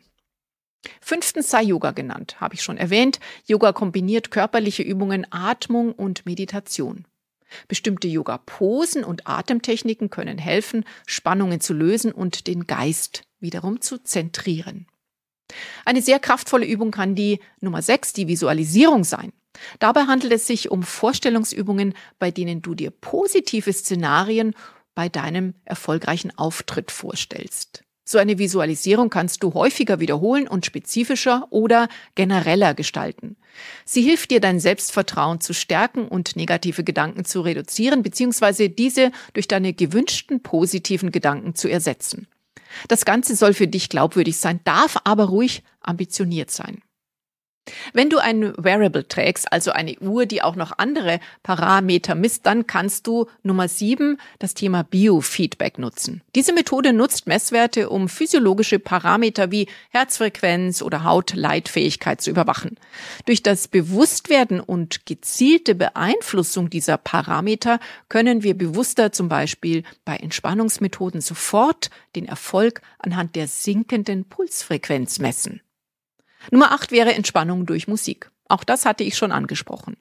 Fünftens 1.02 1.50
sei 1.50 1.63
Yoga 1.63 1.91
genannt, 1.91 2.39
habe 2.39 2.56
ich 2.56 2.62
schon 2.62 2.78
erwähnt. 2.78 3.19
Yoga 3.45 3.73
kombiniert 3.73 4.32
körperliche 4.32 4.84
Übungen, 4.84 5.26
Atmung 5.32 5.91
und 5.93 6.26
Meditation. 6.26 7.06
Bestimmte 7.67 8.08
Yoga-Posen 8.08 9.04
und 9.04 9.28
Atemtechniken 9.28 10.10
können 10.10 10.38
helfen, 10.38 10.84
Spannungen 11.06 11.62
zu 11.62 11.73
lösen 11.73 12.12
und 12.12 12.47
den 12.47 12.67
Geist 12.67 13.23
wiederum 13.39 13.82
zu 13.82 13.97
zentrieren. 14.04 14.88
Eine 15.86 16.02
sehr 16.02 16.19
kraftvolle 16.19 16.65
Übung 16.65 16.91
kann 16.91 17.15
die 17.15 17.39
Nummer 17.62 17.82
6, 17.82 18.13
die 18.13 18.28
Visualisierung 18.28 19.04
sein. 19.04 19.32
Dabei 19.80 20.02
handelt 20.02 20.34
es 20.34 20.45
sich 20.45 20.69
um 20.69 20.84
Vorstellungsübungen, 20.84 21.93
bei 22.19 22.32
denen 22.32 22.62
du 22.62 22.76
dir 22.76 22.91
positive 22.91 23.71
Szenarien 23.71 24.54
bei 24.93 25.10
deinem 25.10 25.54
erfolgreichen 25.63 26.38
Auftritt 26.38 26.91
vorstellst. 26.91 27.84
So 28.10 28.20
eine 28.20 28.38
Visualisierung 28.38 29.10
kannst 29.10 29.43
du 29.43 29.54
häufiger 29.54 30.00
wiederholen 30.00 30.48
und 30.48 30.65
spezifischer 30.65 31.46
oder 31.50 31.89
genereller 32.15 32.74
gestalten. 32.74 33.36
Sie 33.84 34.02
hilft 34.02 34.32
dir, 34.32 34.39
dein 34.39 34.62
Selbstvertrauen 34.62 35.41
zu 35.41 35.54
stärken 35.54 36.08
und 36.08 36.38
negative 36.38 36.86
Gedanken 36.86 37.26
zu 37.26 37.41
reduzieren 37.41 38.04
bzw. 38.04 38.70
diese 38.70 39.12
durch 39.34 39.50
deine 39.50 39.74
gewünschten 39.74 40.41
positiven 40.41 41.12
Gedanken 41.12 41.54
zu 41.54 41.67
ersetzen. 41.67 42.28
Das 42.88 43.04
Ganze 43.04 43.36
soll 43.36 43.54
für 43.54 43.67
dich 43.67 43.89
glaubwürdig 43.89 44.38
sein, 44.38 44.62
darf 44.63 44.96
aber 45.04 45.26
ruhig 45.26 45.63
ambitioniert 45.82 46.50
sein. 46.50 46.82
Wenn 47.93 48.10
du 48.10 48.17
ein 48.17 48.53
Wearable 48.58 49.08
trägst, 49.08 49.51
also 49.51 49.71
eine 49.71 49.97
Uhr, 49.99 50.25
die 50.25 50.41
auch 50.41 50.56
noch 50.56 50.77
andere 50.77 51.19
Parameter 51.43 52.15
misst, 52.15 52.45
dann 52.45 52.67
kannst 52.67 53.08
du 53.08 53.27
Nummer 53.43 53.67
sieben 53.67 54.17
das 54.39 54.53
Thema 54.53 54.84
Biofeedback 54.84 55.77
nutzen. 55.77 56.21
Diese 56.36 56.53
Methode 56.53 56.93
nutzt 56.93 57.27
Messwerte, 57.27 57.89
um 57.89 58.10
physiologische 58.10 58.80
Parameter 58.80 59.51
wie 59.51 59.67
Herzfrequenz 59.89 60.82
oder 60.82 61.03
Hautleitfähigkeit 61.03 62.21
zu 62.21 62.30
überwachen. 62.30 62.77
Durch 63.25 63.43
das 63.43 63.67
Bewusstwerden 63.67 64.60
und 64.60 65.06
gezielte 65.06 65.75
Beeinflussung 65.75 66.69
dieser 66.69 66.97
Parameter 66.97 67.80
können 68.10 68.43
wir 68.43 68.58
bewusster 68.58 69.12
zum 69.12 69.30
Beispiel 69.30 69.84
bei 70.06 70.15
Entspannungsmethoden 70.17 71.21
sofort 71.21 71.89
den 72.15 72.25
Erfolg 72.25 72.82
anhand 72.99 73.36
der 73.36 73.47
sinkenden 73.47 74.25
Pulsfrequenz 74.25 75.19
messen. 75.19 75.62
Nummer 76.52 76.71
8 76.71 76.91
wäre 76.91 77.13
Entspannung 77.13 77.65
durch 77.65 77.88
Musik. 77.88 78.32
Auch 78.50 78.63
das 78.63 78.86
hatte 78.86 79.04
ich 79.04 79.17
schon 79.17 79.32
angesprochen. 79.32 79.97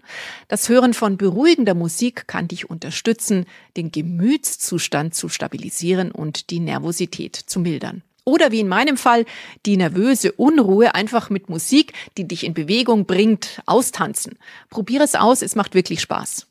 Das 0.48 0.68
Hören 0.68 0.94
von 0.94 1.16
beruhigender 1.16 1.74
Musik 1.74 2.28
kann 2.28 2.48
dich 2.48 2.70
unterstützen, 2.70 3.46
den 3.76 3.90
Gemütszustand 3.90 5.14
zu 5.14 5.28
stabilisieren 5.28 6.12
und 6.12 6.50
die 6.50 6.60
Nervosität 6.60 7.34
zu 7.34 7.58
mildern. 7.58 8.02
Oder 8.24 8.50
wie 8.50 8.60
in 8.60 8.68
meinem 8.68 8.96
Fall, 8.96 9.24
die 9.66 9.76
nervöse 9.76 10.32
Unruhe 10.32 10.94
einfach 10.94 11.30
mit 11.30 11.48
Musik, 11.48 11.92
die 12.16 12.26
dich 12.26 12.44
in 12.44 12.54
Bewegung 12.54 13.06
bringt, 13.06 13.62
austanzen. 13.66 14.38
Probiere 14.68 15.04
es 15.04 15.14
aus, 15.14 15.42
es 15.42 15.54
macht 15.54 15.74
wirklich 15.74 16.00
Spaß. 16.00 16.48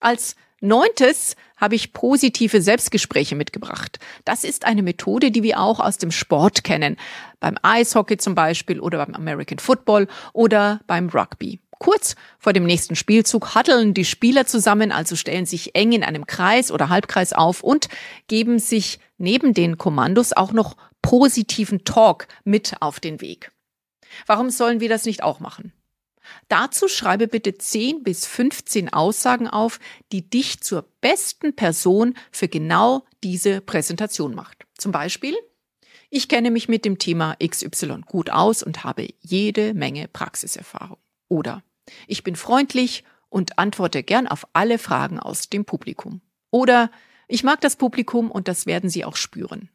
Als 0.00 0.36
Neuntes 0.60 1.36
habe 1.56 1.74
ich 1.74 1.92
positive 1.92 2.62
Selbstgespräche 2.62 3.36
mitgebracht. 3.36 3.98
Das 4.24 4.42
ist 4.42 4.64
eine 4.64 4.82
Methode, 4.82 5.30
die 5.30 5.42
wir 5.42 5.60
auch 5.60 5.80
aus 5.80 5.98
dem 5.98 6.10
Sport 6.10 6.64
kennen. 6.64 6.96
Beim 7.40 7.58
Eishockey 7.62 8.16
zum 8.16 8.34
Beispiel 8.34 8.80
oder 8.80 9.04
beim 9.04 9.14
American 9.14 9.58
Football 9.58 10.08
oder 10.32 10.80
beim 10.86 11.08
Rugby. 11.10 11.60
Kurz 11.78 12.16
vor 12.38 12.54
dem 12.54 12.64
nächsten 12.64 12.96
Spielzug 12.96 13.54
huddeln 13.54 13.92
die 13.92 14.06
Spieler 14.06 14.46
zusammen, 14.46 14.92
also 14.92 15.14
stellen 15.14 15.44
sich 15.44 15.74
eng 15.74 15.92
in 15.92 16.02
einem 16.02 16.26
Kreis 16.26 16.70
oder 16.70 16.88
Halbkreis 16.88 17.34
auf 17.34 17.62
und 17.62 17.88
geben 18.28 18.58
sich 18.58 18.98
neben 19.18 19.52
den 19.52 19.76
Kommandos 19.76 20.32
auch 20.32 20.52
noch 20.52 20.76
positiven 21.02 21.84
Talk 21.84 22.28
mit 22.44 22.76
auf 22.80 22.98
den 22.98 23.20
Weg. 23.20 23.52
Warum 24.26 24.48
sollen 24.48 24.80
wir 24.80 24.88
das 24.88 25.04
nicht 25.04 25.22
auch 25.22 25.38
machen? 25.40 25.72
Dazu 26.48 26.88
schreibe 26.88 27.28
bitte 27.28 27.56
10 27.56 28.02
bis 28.02 28.26
15 28.26 28.92
Aussagen 28.92 29.48
auf, 29.48 29.78
die 30.12 30.28
dich 30.28 30.60
zur 30.60 30.88
besten 31.00 31.54
Person 31.54 32.14
für 32.30 32.48
genau 32.48 33.04
diese 33.22 33.60
Präsentation 33.60 34.34
macht. 34.34 34.66
Zum 34.78 34.92
Beispiel, 34.92 35.34
ich 36.10 36.28
kenne 36.28 36.50
mich 36.50 36.68
mit 36.68 36.84
dem 36.84 36.98
Thema 36.98 37.36
XY 37.44 38.02
gut 38.06 38.30
aus 38.30 38.62
und 38.62 38.84
habe 38.84 39.08
jede 39.20 39.74
Menge 39.74 40.08
Praxiserfahrung. 40.08 40.98
Oder 41.28 41.62
ich 42.06 42.22
bin 42.22 42.36
freundlich 42.36 43.04
und 43.28 43.58
antworte 43.58 44.02
gern 44.02 44.26
auf 44.26 44.46
alle 44.52 44.78
Fragen 44.78 45.18
aus 45.18 45.48
dem 45.48 45.64
Publikum. 45.64 46.20
Oder 46.50 46.90
ich 47.28 47.42
mag 47.42 47.60
das 47.60 47.76
Publikum 47.76 48.30
und 48.30 48.48
das 48.48 48.66
werden 48.66 48.88
Sie 48.88 49.04
auch 49.04 49.16
spüren. 49.16 49.68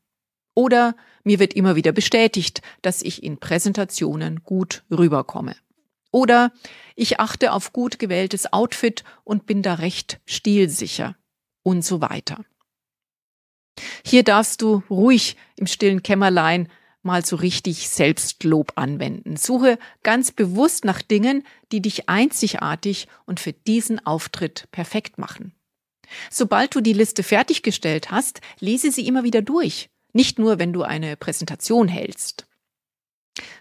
Oder 0.56 0.96
mir 1.24 1.40
wird 1.40 1.54
immer 1.54 1.76
wieder 1.76 1.92
bestätigt, 1.92 2.62
dass 2.82 3.02
ich 3.02 3.24
in 3.24 3.38
Präsentationen 3.38 4.44
gut 4.44 4.84
rüberkomme. 4.90 5.56
Oder 6.12 6.52
ich 6.95 7.19
achte 7.19 7.54
auf 7.54 7.74
gut 7.74 8.00
gewähltes 8.00 8.52
Outfit 8.52 9.04
und 9.24 9.45
bin 9.45 9.62
da 9.62 9.76
recht 9.76 10.19
stilsicher 10.26 11.15
und 11.63 11.84
so 11.84 12.02
weiter. 12.02 12.43
Hier 14.06 14.24
darfst 14.24 14.62
du 14.62 14.84
ruhig 14.89 15.38
im 15.56 15.67
stillen 15.67 16.04
Kämmerlein 16.04 16.67
mal 17.04 17.26
so 17.26 17.36
richtig 17.36 17.89
Selbstlob 17.89 18.74
anwenden. 18.76 19.38
Suche 19.38 19.80
ganz 20.04 20.32
bewusst 20.32 20.86
nach 20.86 21.02
Dingen, 21.02 21.43
die 21.71 21.82
dich 21.82 22.10
einzigartig 22.10 23.08
und 23.26 23.39
für 23.39 23.54
diesen 23.54 24.06
Auftritt 24.06 24.67
perfekt 24.71 25.17
machen. 25.17 25.54
Sobald 26.30 26.76
du 26.76 26.82
die 26.82 26.93
Liste 26.93 27.24
fertiggestellt 27.24 28.12
hast, 28.12 28.41
lese 28.60 28.91
sie 28.91 29.08
immer 29.08 29.24
wieder 29.24 29.41
durch. 29.41 29.89
Nicht 30.13 30.39
nur, 30.39 30.60
wenn 30.60 30.74
du 30.74 30.84
eine 30.84 31.15
Präsentation 31.15 31.88
hältst. 31.88 32.47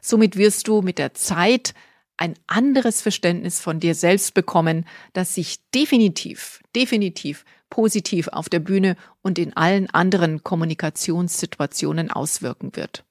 Somit 0.00 0.36
wirst 0.36 0.66
du 0.66 0.82
mit 0.82 0.98
der 0.98 1.14
Zeit 1.14 1.74
ein 2.20 2.34
anderes 2.46 3.00
Verständnis 3.00 3.60
von 3.60 3.80
dir 3.80 3.94
selbst 3.94 4.34
bekommen, 4.34 4.86
das 5.14 5.34
sich 5.34 5.58
definitiv, 5.74 6.62
definitiv 6.76 7.44
positiv 7.70 8.28
auf 8.28 8.48
der 8.48 8.58
Bühne 8.58 8.96
und 9.22 9.38
in 9.38 9.56
allen 9.56 9.88
anderen 9.88 10.44
Kommunikationssituationen 10.44 12.10
auswirken 12.10 12.76
wird. 12.76 13.04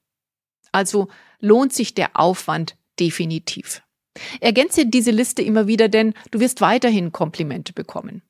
Also 0.70 1.08
lohnt 1.40 1.72
sich 1.72 1.94
der 1.94 2.10
Aufwand 2.14 2.76
definitiv. 3.00 3.82
Ergänze 4.40 4.86
diese 4.86 5.10
Liste 5.10 5.42
immer 5.42 5.66
wieder, 5.66 5.88
denn 5.88 6.14
du 6.30 6.38
wirst 6.38 6.60
weiterhin 6.60 7.10
Komplimente 7.10 7.72
bekommen. 7.72 8.22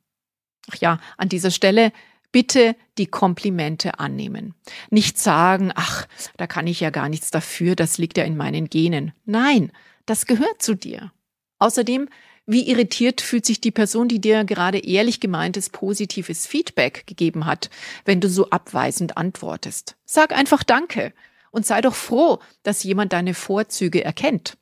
Ach 0.71 0.77
ja, 0.77 1.01
an 1.19 1.29
dieser 1.29 1.51
Stelle 1.51 1.93
bitte 2.33 2.77
die 2.97 3.07
Komplimente 3.07 3.99
annehmen. 3.99 4.55
Nicht 4.89 5.19
sagen, 5.19 5.73
ach, 5.75 6.07
da 6.37 6.47
kann 6.47 6.67
ich 6.67 6.81
ja 6.81 6.91
gar 6.91 7.09
nichts 7.09 7.31
dafür, 7.31 7.75
das 7.75 7.99
liegt 7.99 8.17
ja 8.17 8.25
in 8.25 8.37
meinen 8.37 8.71
Genen. 8.71 9.13
Nein, 9.25 9.73
Das 10.11 10.27
gehört 10.27 10.61
zu 10.61 10.75
dir. 10.75 11.13
Außerdem, 11.61 12.09
wie 12.45 12.69
irritiert 12.69 13.21
fühlt 13.21 13.47
sich 13.47 13.61
die 13.61 13.71
Person, 13.71 14.09
die 14.09 14.21
dir 14.21 14.43
gerade 14.43 14.81
ehrlich 14.81 15.21
gemeintes 15.21 15.71
positives 15.71 16.49
Feedback 16.49 17.07
gegeben 17.07 17.47
hat, 17.47 17.71
wenn 18.05 18.21
du 18.21 18.29
so 18.29 18.51
abweisend 18.51 19.17
antwortest? 19.17 19.95
Sag 20.05 20.37
einfach 20.37 20.65
Danke 20.65 21.13
und 21.53 21.65
sei 21.65 21.81
doch 21.81 21.95
froh, 21.95 22.41
dass 22.65 22.83
jemand 22.83 23.13
deine 23.13 23.35
Vorzüge 23.35 24.03
erkennt. 24.03 24.59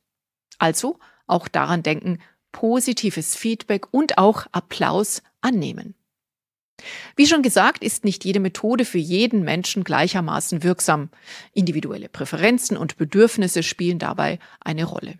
Also 0.58 0.98
auch 1.26 1.48
daran 1.48 1.82
denken, 1.82 2.18
positives 2.52 3.34
Feedback 3.34 3.86
und 3.90 4.18
auch 4.18 4.44
Applaus 4.52 5.22
annehmen. 5.40 5.94
Wie 7.16 7.26
schon 7.26 7.42
gesagt, 7.42 7.82
ist 7.82 8.04
nicht 8.04 8.26
jede 8.26 8.40
Methode 8.40 8.84
für 8.84 8.98
jeden 8.98 9.44
Menschen 9.44 9.82
gleichermaßen 9.82 10.62
wirksam. 10.62 11.08
Individuelle 11.54 12.10
Präferenzen 12.10 12.76
und 12.76 12.98
Bedürfnisse 12.98 13.62
spielen 13.62 13.98
dabei 13.98 14.40
eine 14.60 14.84
Rolle. 14.84 15.18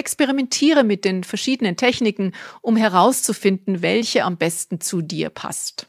Experimentiere 0.00 0.82
mit 0.82 1.04
den 1.04 1.24
verschiedenen 1.24 1.76
Techniken, 1.76 2.32
um 2.62 2.76
herauszufinden, 2.76 3.82
welche 3.82 4.24
am 4.24 4.38
besten 4.38 4.80
zu 4.80 5.02
dir 5.02 5.28
passt. 5.28 5.86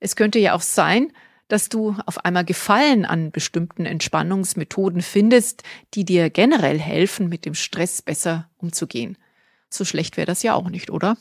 Es 0.00 0.16
könnte 0.16 0.38
ja 0.38 0.54
auch 0.54 0.60
sein, 0.60 1.12
dass 1.48 1.70
du 1.70 1.96
auf 2.04 2.24
einmal 2.24 2.44
Gefallen 2.44 3.06
an 3.06 3.30
bestimmten 3.30 3.86
Entspannungsmethoden 3.86 5.00
findest, 5.00 5.62
die 5.94 6.04
dir 6.04 6.28
generell 6.28 6.78
helfen, 6.78 7.28
mit 7.28 7.46
dem 7.46 7.54
Stress 7.54 8.02
besser 8.02 8.50
umzugehen. 8.58 9.16
So 9.70 9.84
schlecht 9.84 10.16
wäre 10.16 10.26
das 10.26 10.42
ja 10.42 10.54
auch 10.54 10.68
nicht, 10.68 10.90
oder? 10.90 11.16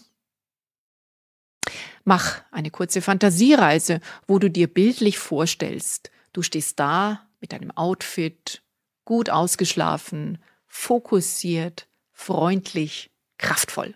Mach 2.04 2.41
eine 2.52 2.71
kurze 2.71 3.02
Fantasiereise, 3.02 4.02
wo 4.28 4.38
du 4.38 4.49
dir 4.49 4.67
bildlich 4.67 5.17
vorstellst, 5.17 6.12
du 6.34 6.41
stehst 6.41 6.80
da 6.80 7.26
mit 7.39 7.54
deinem 7.54 7.71
Outfit, 7.71 8.62
gut 9.06 9.30
ausgeschlafen, 9.30 10.39
fokussiert, 10.73 11.88
freundlich, 12.12 13.12
kraftvoll. 13.38 13.93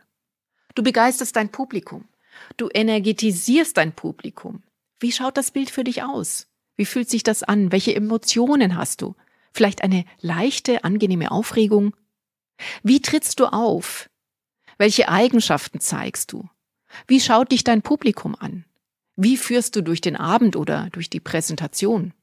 Du 0.76 0.84
begeisterst 0.84 1.36
dein 1.36 1.52
Publikum. 1.52 2.08
Du 2.56 2.70
energetisierst 2.72 3.76
dein 3.76 3.94
Publikum. 3.94 4.62
Wie 5.00 5.12
schaut 5.12 5.38
das 5.38 5.50
Bild 5.50 5.72
für 5.72 5.84
dich 5.84 6.04
aus? 6.04 6.48
Wie 6.76 6.86
fühlt 6.86 7.10
sich 7.10 7.24
das 7.24 7.42
an? 7.42 7.72
Welche 7.72 7.96
Emotionen 7.96 8.78
hast 8.78 9.02
du? 9.02 9.16
Vielleicht 9.54 9.84
eine 9.84 10.06
leichte, 10.22 10.84
angenehme 10.84 11.32
Aufregung? 11.32 11.96
Wie 12.84 13.02
trittst 13.02 13.40
du 13.40 13.48
auf? 13.48 14.08
Welche 14.78 15.10
Eigenschaften 15.10 15.80
zeigst 15.80 16.32
du? 16.32 16.48
Wie 17.08 17.20
schaut 17.20 17.52
dich 17.52 17.64
dein 17.64 17.82
Publikum 17.82 18.36
an? 18.36 18.66
Wie 19.16 19.36
führst 19.36 19.76
du 19.76 19.82
durch 19.82 20.00
den 20.00 20.16
Abend 20.16 20.56
oder 20.56 20.90
durch 20.92 21.10
die 21.10 21.20
Präsentation? 21.20 22.14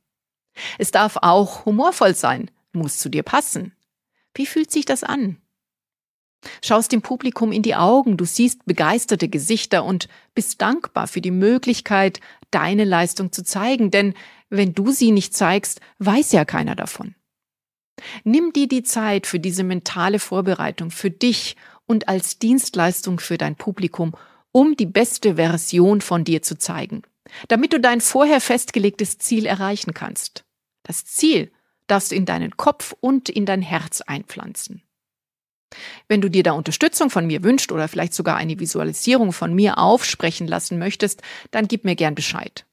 Es 0.79 0.93
darf 0.93 1.17
auch 1.23 1.65
humorvoll 1.65 2.15
sein, 2.15 2.53
muss 2.73 2.99
zu 2.99 3.09
dir 3.09 3.25
passen. 3.25 3.75
Wie 4.35 4.47
fühlt 4.47 4.71
sich 4.71 4.85
das 4.85 5.05
an? 5.05 5.39
Schaust 6.63 6.93
dem 6.93 7.01
Publikum 7.01 7.53
in 7.53 7.63
die 7.63 7.75
Augen, 7.75 8.17
du 8.17 8.25
siehst 8.25 8.67
begeisterte 8.67 9.29
Gesichter 9.29 9.85
und 9.85 10.09
bist 10.35 10.61
dankbar 10.61 11.07
für 11.07 11.21
die 11.21 11.31
Möglichkeit, 11.31 12.21
deine 12.51 12.85
Leistung 12.85 13.33
zu 13.33 13.43
zeigen, 13.43 13.91
denn 13.91 14.15
wenn 14.51 14.75
du 14.75 14.91
sie 14.91 15.11
nicht 15.11 15.35
zeigst, 15.35 15.81
weiß 15.99 16.33
ja 16.33 16.45
keiner 16.45 16.77
davon. 16.77 17.15
Nimm 18.25 18.53
dir 18.53 18.69
die 18.69 18.83
Zeit 18.83 19.27
für 19.27 19.41
diese 19.41 19.65
mentale 19.65 20.19
Vorbereitung 20.19 20.91
für 20.91 21.11
dich 21.11 21.57
und 21.87 22.09
als 22.09 22.39
Dienstleistung 22.39 23.21
für 23.21 23.39
dein 23.39 23.57
Publikum 23.57 24.15
um 24.53 24.77
die 24.77 24.87
beste 24.87 25.35
Version 25.35 26.01
von 26.01 26.23
dir 26.23 26.41
zu 26.41 26.57
zeigen, 26.57 27.03
damit 27.49 27.73
du 27.73 27.81
dein 27.81 28.01
vorher 28.01 28.41
festgelegtes 28.41 29.19
Ziel 29.19 29.47
erreichen 29.47 29.95
kannst. 29.95 30.45
Das 30.85 31.05
Ziel 31.05 31.51
du 31.87 32.15
in 32.15 32.25
deinen 32.25 32.57
Kopf 32.57 32.95
und 33.01 33.29
in 33.29 33.47
dein 33.47 33.63
Herz 33.63 34.01
einpflanzen. 34.01 34.83
Wenn 36.09 36.21
du 36.21 36.29
dir 36.29 36.43
da 36.43 36.53
Unterstützung 36.53 37.11
von 37.11 37.27
mir 37.27 37.43
wünscht 37.43 37.73
oder 37.73 37.89
vielleicht 37.89 38.15
sogar 38.15 38.37
eine 38.37 38.61
Visualisierung 38.61 39.33
von 39.33 39.55
mir 39.55 39.79
aufsprechen 39.79 40.47
lassen 40.47 40.79
möchtest, 40.79 41.23
dann 41.51 41.69
gib 41.69 41.85
mir 41.85 41.97
gern 41.97 42.15
Bescheid. 42.15 42.65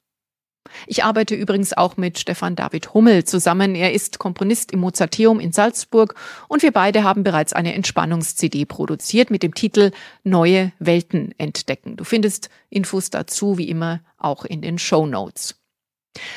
Ich 0.86 1.04
arbeite 1.04 1.34
übrigens 1.34 1.72
auch 1.72 1.96
mit 1.96 2.18
Stefan 2.18 2.56
David 2.56 2.94
Hummel 2.94 3.24
zusammen. 3.24 3.74
Er 3.74 3.92
ist 3.92 4.18
Komponist 4.18 4.72
im 4.72 4.80
Mozarteum 4.80 5.40
in 5.40 5.52
Salzburg 5.52 6.14
und 6.48 6.62
wir 6.62 6.72
beide 6.72 7.02
haben 7.02 7.24
bereits 7.24 7.52
eine 7.52 7.74
Entspannungs-CD 7.74 8.64
produziert 8.64 9.30
mit 9.30 9.42
dem 9.42 9.54
Titel 9.54 9.90
Neue 10.22 10.72
Welten 10.78 11.34
entdecken. 11.36 11.96
Du 11.96 12.04
findest 12.04 12.48
Infos 12.70 13.10
dazu 13.10 13.58
wie 13.58 13.68
immer 13.68 14.00
auch 14.18 14.44
in 14.44 14.62
den 14.62 14.78
Show 14.78 15.06
Notes. 15.06 15.61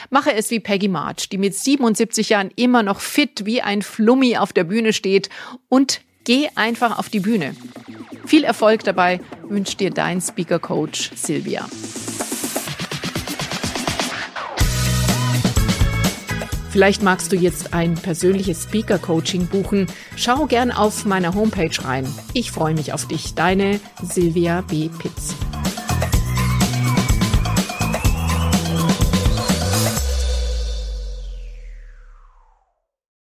Mache 0.09 0.33
es 0.33 0.51
wie 0.51 0.59
Peggy 0.59 0.87
March, 0.87 1.29
die 1.29 1.37
mit 1.37 1.55
77 1.55 2.29
Jahren 2.29 2.51
immer 2.55 2.83
noch 2.83 2.99
fit 2.99 3.45
wie 3.45 3.61
ein 3.61 3.81
Flummi 3.81 4.37
auf 4.37 4.53
der 4.53 4.63
Bühne 4.63 4.93
steht 4.93 5.29
und 5.69 6.01
geh 6.23 6.47
einfach 6.55 6.97
auf 6.97 7.09
die 7.09 7.19
Bühne. 7.19 7.55
Viel 8.25 8.43
Erfolg 8.43 8.83
dabei 8.83 9.19
wünscht 9.47 9.79
dir 9.79 9.91
dein 9.91 10.21
Speaker 10.21 10.59
Coach 10.59 11.11
Silvia. 11.15 11.67
Vielleicht 16.75 17.03
magst 17.03 17.31
du 17.31 17.37
jetzt 17.37 17.73
ein 17.73 17.95
persönliches 17.95 18.63
Speaker-Coaching 18.63 19.47
buchen. 19.47 19.87
Schau 20.17 20.45
gern 20.45 20.71
auf 20.71 21.05
meiner 21.05 21.33
Homepage 21.33 21.71
rein. 21.85 22.05
Ich 22.33 22.51
freue 22.51 22.73
mich 22.73 22.91
auf 22.91 23.07
dich. 23.07 23.33
Deine 23.33 23.79
Silvia 24.03 24.59
B. 24.59 24.89
Pitz. 24.89 25.35